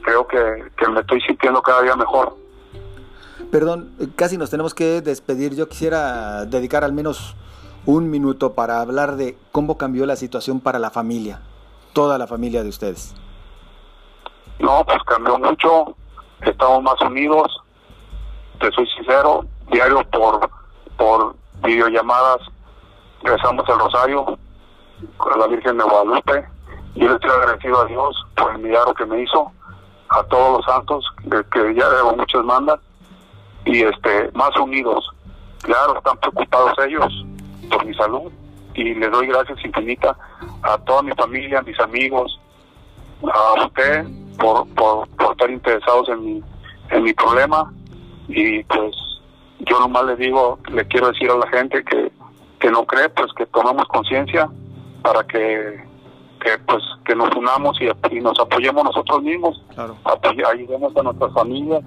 Creo 0.02 0.28
que, 0.28 0.72
que 0.78 0.88
me 0.88 1.02
estoy 1.02 1.22
sintiendo 1.22 1.62
cada 1.62 1.82
día 1.82 1.96
mejor. 1.96 2.36
Perdón, 3.52 3.94
casi 4.16 4.38
nos 4.38 4.50
tenemos 4.50 4.74
que 4.74 5.02
despedir. 5.02 5.56
Yo 5.56 5.68
quisiera 5.68 6.46
dedicar 6.46 6.84
al 6.84 6.94
menos 6.94 7.36
un 7.86 8.10
minuto 8.10 8.54
para 8.54 8.82
hablar 8.82 9.16
de 9.16 9.38
cómo 9.52 9.78
cambió 9.78 10.06
la 10.06 10.16
situación 10.16 10.60
para 10.60 10.80
la 10.80 10.90
familia, 10.90 11.42
toda 11.94 12.18
la 12.18 12.28
familia 12.28 12.64
de 12.64 12.70
ustedes. 12.70 13.16
No, 14.60 14.84
pues 14.86 14.98
cambió 15.06 15.38
mucho. 15.38 15.96
Estamos 16.42 16.84
más 16.84 17.00
unidos. 17.02 17.64
Te 18.60 18.72
soy 18.72 18.88
sincero, 18.88 19.46
diario 19.72 20.04
por, 20.10 20.50
por 20.98 21.36
videollamadas 21.64 22.40
rezamos 23.24 23.68
el 23.70 23.80
rosario 23.80 24.38
con 25.18 25.40
la 25.40 25.48
Virgen 25.48 25.78
de 25.78 25.84
Guadalupe. 25.84 26.48
Yo 26.96 27.10
le 27.10 27.16
estoy 27.16 27.30
agradecido 27.30 27.82
a 27.82 27.86
Dios 27.86 28.26
por 28.36 28.52
el 28.52 28.60
milagro 28.60 28.94
que 28.94 29.06
me 29.06 29.22
hizo, 29.22 29.52
a 30.10 30.24
todos 30.24 30.58
los 30.58 30.66
santos, 30.66 31.06
que, 31.52 31.76
ya 31.76 31.90
debo 31.90 32.16
muchas 32.16 32.44
mandas, 32.44 32.80
y 33.66 33.84
este 33.84 34.32
más 34.34 34.56
unidos. 34.58 35.08
Claro, 35.62 35.98
están 35.98 36.18
preocupados 36.18 36.74
ellos 36.86 37.26
por 37.70 37.86
mi 37.86 37.94
salud 37.96 38.32
y 38.74 38.94
les 38.94 39.12
doy 39.12 39.28
gracias 39.28 39.64
infinitas 39.66 40.16
a 40.64 40.78
toda 40.80 41.02
mi 41.02 41.12
familia, 41.14 41.60
a 41.60 41.64
mis 41.64 41.80
amigos, 41.80 42.40
a 43.24 43.66
usted 43.66 44.06
por, 44.38 44.68
por, 44.76 45.08
por 45.10 45.32
estar 45.32 45.50
interesados 45.50 46.08
en 46.10 46.24
mi, 46.24 46.44
en 46.92 47.04
mi 47.04 47.14
problema 47.14 47.72
y 48.28 48.64
pues 48.64 48.96
yo 49.60 49.80
nomás 49.80 50.06
le 50.06 50.16
digo, 50.16 50.60
le 50.72 50.86
quiero 50.88 51.08
decir 51.08 51.30
a 51.32 51.38
la 51.38 51.48
gente 51.48 51.84
que, 51.84 52.12
que 52.60 52.72
no 52.72 52.86
cree, 52.86 53.10
pues 53.10 53.32
que 53.34 53.46
tomemos 53.48 53.86
conciencia 53.88 54.50
para 55.02 55.24
que, 55.24 55.84
que 56.42 56.58
pues 56.68 56.84
que 57.06 57.16
nos 57.16 57.34
unamos 57.36 57.78
y, 57.82 58.20
nos 58.20 58.40
apoyemos 58.40 58.84
nosotros 58.84 59.24
mismos, 59.24 59.64
claro. 59.74 59.96
ayudemos 60.52 60.96
a 60.96 61.04
nuestras 61.04 61.34
familias 61.34 61.84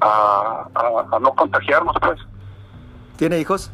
a, 0.00 0.68
a, 1.12 1.18
no 1.18 1.32
contagiarnos, 1.34 1.94
pues. 2.00 2.20
¿Tiene 3.16 3.38
hijos? 3.38 3.70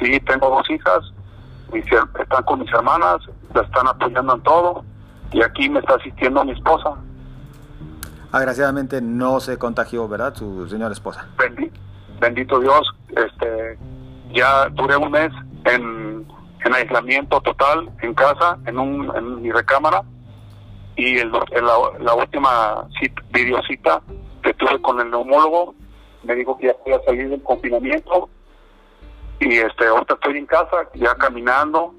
Sí, 0.00 0.18
tengo 0.20 0.48
dos 0.50 0.68
hijas, 0.70 1.12
están 1.72 2.42
con 2.44 2.60
mis 2.60 2.72
hermanas, 2.72 3.18
la 3.54 3.62
están 3.62 3.86
apoyando 3.86 4.34
en 4.34 4.42
todo 4.42 4.84
y 5.32 5.42
aquí 5.42 5.68
me 5.68 5.80
está 5.80 5.94
asistiendo 5.94 6.44
mi 6.44 6.52
esposa. 6.52 6.94
Agraciadamente 8.32 9.00
no 9.00 9.40
se 9.40 9.58
contagió, 9.58 10.08
¿verdad? 10.08 10.34
Su 10.34 10.66
señora 10.68 10.92
esposa. 10.92 11.26
Bendito, 12.18 12.60
Dios, 12.60 12.80
este, 13.08 13.78
ya 14.32 14.68
duré 14.70 14.96
un 14.96 15.10
mes 15.10 15.30
en, 15.64 16.26
aislamiento 16.74 17.40
total 17.42 17.90
en 18.00 18.14
casa, 18.14 18.56
en, 18.66 18.78
un, 18.78 19.14
en 19.14 19.42
mi 19.42 19.50
recámara, 19.50 20.02
y 20.96 21.18
el, 21.18 21.32
la, 21.32 22.14
última 22.14 22.86
cita, 22.98 23.22
videocita 23.32 24.02
que 24.42 24.54
tuve 24.54 24.80
con 24.82 25.00
el 25.00 25.10
neumólogo 25.10 25.74
me 26.22 26.34
dijo 26.34 26.56
que 26.58 26.66
ya 26.66 26.74
podía 26.74 27.00
salir 27.04 27.28
del 27.30 27.42
confinamiento. 27.42 28.28
Y 29.40 29.56
este 29.56 29.86
ahorita 29.86 30.14
estoy 30.14 30.38
en 30.38 30.46
casa 30.46 30.88
ya 30.94 31.14
caminando 31.16 31.94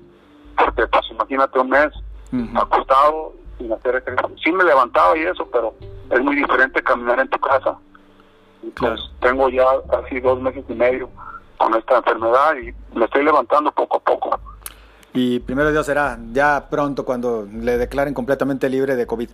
porque 0.57 0.87
pues 0.87 1.05
imagínate 1.11 1.59
un 1.59 1.69
mes 1.69 1.89
acostado 2.55 3.33
sin 3.57 3.73
hacer 3.73 3.95
ejercicio. 3.95 4.35
Sí 4.43 4.51
me 4.51 4.63
levantaba 4.63 5.17
y 5.17 5.23
eso 5.23 5.47
pero 5.51 5.73
es 6.09 6.21
muy 6.21 6.35
diferente 6.35 6.81
caminar 6.83 7.19
en 7.19 7.29
tu 7.29 7.39
casa. 7.39 7.77
Pues 8.77 8.99
tengo 9.19 9.49
ya 9.49 9.65
casi 9.91 10.21
dos 10.21 10.39
meses 10.39 10.63
y 10.69 10.73
medio 10.73 11.09
con 11.63 11.75
esta 11.75 11.97
enfermedad 11.97 12.55
y 12.57 12.97
me 12.97 13.05
estoy 13.05 13.23
levantando 13.23 13.71
poco 13.71 13.97
a 13.97 13.99
poco. 14.01 14.39
Y 15.13 15.39
primero 15.39 15.71
Dios 15.71 15.85
será 15.85 16.19
ya 16.33 16.67
pronto 16.69 17.05
cuando 17.05 17.47
le 17.51 17.77
declaren 17.77 18.13
completamente 18.13 18.69
libre 18.69 18.95
de 18.95 19.05
COVID. 19.05 19.29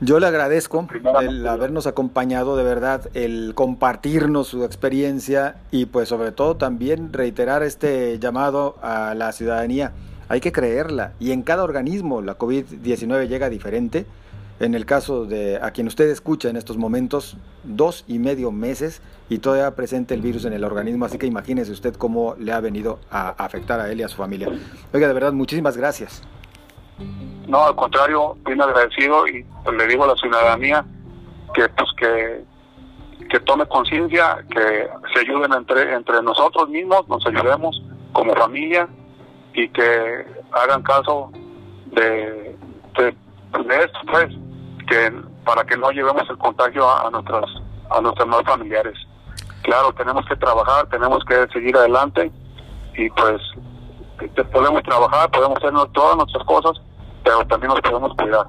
Yo 0.00 0.18
le 0.18 0.26
agradezco 0.26 0.88
el 1.20 1.46
habernos 1.46 1.86
acompañado 1.86 2.56
de 2.56 2.64
verdad, 2.64 3.08
el 3.14 3.52
compartirnos 3.54 4.48
su 4.48 4.64
experiencia 4.64 5.56
y 5.70 5.86
pues 5.86 6.08
sobre 6.08 6.32
todo 6.32 6.56
también 6.56 7.12
reiterar 7.12 7.62
este 7.62 8.18
llamado 8.18 8.76
a 8.82 9.14
la 9.14 9.30
ciudadanía. 9.32 9.92
Hay 10.28 10.40
que 10.40 10.52
creerla 10.52 11.12
y 11.20 11.32
en 11.32 11.42
cada 11.42 11.62
organismo 11.62 12.22
la 12.22 12.38
COVID-19 12.38 13.28
llega 13.28 13.48
diferente 13.48 14.06
en 14.60 14.74
el 14.74 14.84
caso 14.84 15.24
de 15.24 15.58
a 15.60 15.70
quien 15.70 15.86
usted 15.86 16.08
escucha 16.10 16.50
en 16.50 16.56
estos 16.56 16.76
momentos, 16.76 17.38
dos 17.64 18.04
y 18.06 18.18
medio 18.18 18.52
meses 18.52 19.00
y 19.30 19.38
todavía 19.38 19.74
presente 19.74 20.12
el 20.12 20.20
virus 20.20 20.44
en 20.44 20.52
el 20.52 20.64
organismo, 20.64 21.06
así 21.06 21.16
que 21.16 21.26
imagínese 21.26 21.72
usted 21.72 21.94
cómo 21.94 22.36
le 22.38 22.52
ha 22.52 22.60
venido 22.60 22.98
a 23.10 23.30
afectar 23.42 23.80
a 23.80 23.90
él 23.90 24.00
y 24.00 24.02
a 24.02 24.08
su 24.08 24.18
familia. 24.18 24.48
Oiga, 24.92 25.08
de 25.08 25.14
verdad, 25.14 25.32
muchísimas 25.32 25.78
gracias. 25.78 26.22
No, 27.48 27.64
al 27.64 27.74
contrario, 27.74 28.36
bien 28.44 28.60
agradecido 28.60 29.26
y 29.26 29.46
le 29.72 29.86
digo 29.86 30.04
a 30.04 30.08
la 30.08 30.16
ciudadanía 30.16 30.84
que 31.54 31.66
pues 31.70 31.88
que, 31.96 32.44
que 33.30 33.40
tome 33.40 33.66
conciencia, 33.66 34.44
que 34.50 34.88
se 35.14 35.20
ayuden 35.20 35.54
entre, 35.54 35.94
entre 35.94 36.22
nosotros 36.22 36.68
mismos, 36.68 37.08
nos 37.08 37.26
ayudemos 37.26 37.82
como 38.12 38.34
familia 38.34 38.86
y 39.54 39.68
que 39.70 40.26
hagan 40.52 40.82
caso 40.82 41.32
de, 41.92 42.56
de 42.98 43.84
esto, 43.84 43.98
pues 44.10 44.28
que 44.90 45.12
para 45.44 45.64
que 45.64 45.76
no 45.76 45.90
llevemos 45.90 46.28
el 46.28 46.36
contagio 46.36 46.90
a, 46.90 47.08
nuestras 47.10 47.44
a 47.90 48.00
nuestros 48.00 48.28
más 48.28 48.42
familiares. 48.42 48.94
Claro, 49.62 49.92
tenemos 49.94 50.26
que 50.26 50.36
trabajar, 50.36 50.86
tenemos 50.88 51.24
que 51.24 51.46
seguir 51.52 51.76
adelante 51.76 52.30
y 52.96 53.08
pues 53.10 53.40
podemos 54.52 54.82
trabajar, 54.82 55.30
podemos 55.30 55.56
hacer 55.58 55.72
todas 55.92 56.16
nuestras 56.16 56.44
cosas, 56.44 56.82
pero 57.24 57.46
también 57.46 57.70
nos 57.70 57.80
podemos 57.80 58.14
cuidar. 58.16 58.46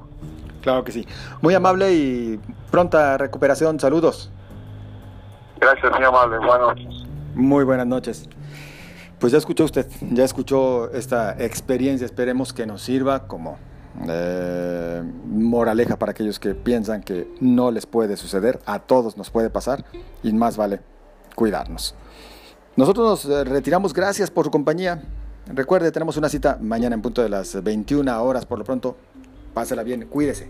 Claro 0.60 0.84
que 0.84 0.92
sí. 0.92 1.06
Muy 1.40 1.54
amable 1.54 1.92
y 1.92 2.40
pronta 2.70 3.16
recuperación. 3.18 3.80
Saludos. 3.80 4.30
Gracias, 5.60 5.92
muy 5.92 6.04
amable. 6.04 6.38
Buenas 6.38 6.60
noches. 6.60 7.06
Muy 7.34 7.64
buenas 7.64 7.86
noches. 7.86 8.28
Pues 9.18 9.32
ya 9.32 9.38
escuchó 9.38 9.64
usted, 9.64 9.86
ya 10.10 10.24
escuchó 10.24 10.90
esta 10.90 11.36
experiencia. 11.38 12.04
Esperemos 12.04 12.52
que 12.52 12.66
nos 12.66 12.82
sirva 12.82 13.26
como 13.28 13.58
eh, 14.08 15.02
moraleja 15.26 15.98
para 15.98 16.12
aquellos 16.12 16.38
que 16.38 16.54
piensan 16.54 17.02
que 17.02 17.28
no 17.40 17.70
les 17.70 17.86
puede 17.86 18.16
suceder. 18.16 18.60
A 18.66 18.78
todos 18.80 19.16
nos 19.16 19.30
puede 19.30 19.50
pasar 19.50 19.84
y 20.22 20.32
más 20.32 20.56
vale 20.56 20.80
cuidarnos. 21.34 21.94
Nosotros 22.76 23.24
nos 23.24 23.24
eh, 23.32 23.44
retiramos. 23.44 23.92
Gracias 23.92 24.30
por 24.30 24.46
su 24.46 24.50
compañía. 24.50 25.02
Recuerde, 25.46 25.90
tenemos 25.92 26.16
una 26.16 26.28
cita 26.28 26.58
mañana 26.60 26.94
en 26.94 27.02
punto 27.02 27.22
de 27.22 27.28
las 27.28 27.62
21 27.62 28.22
horas. 28.22 28.46
Por 28.46 28.58
lo 28.58 28.64
pronto, 28.64 28.96
pásela 29.52 29.82
bien, 29.82 30.06
cuídese. 30.08 30.48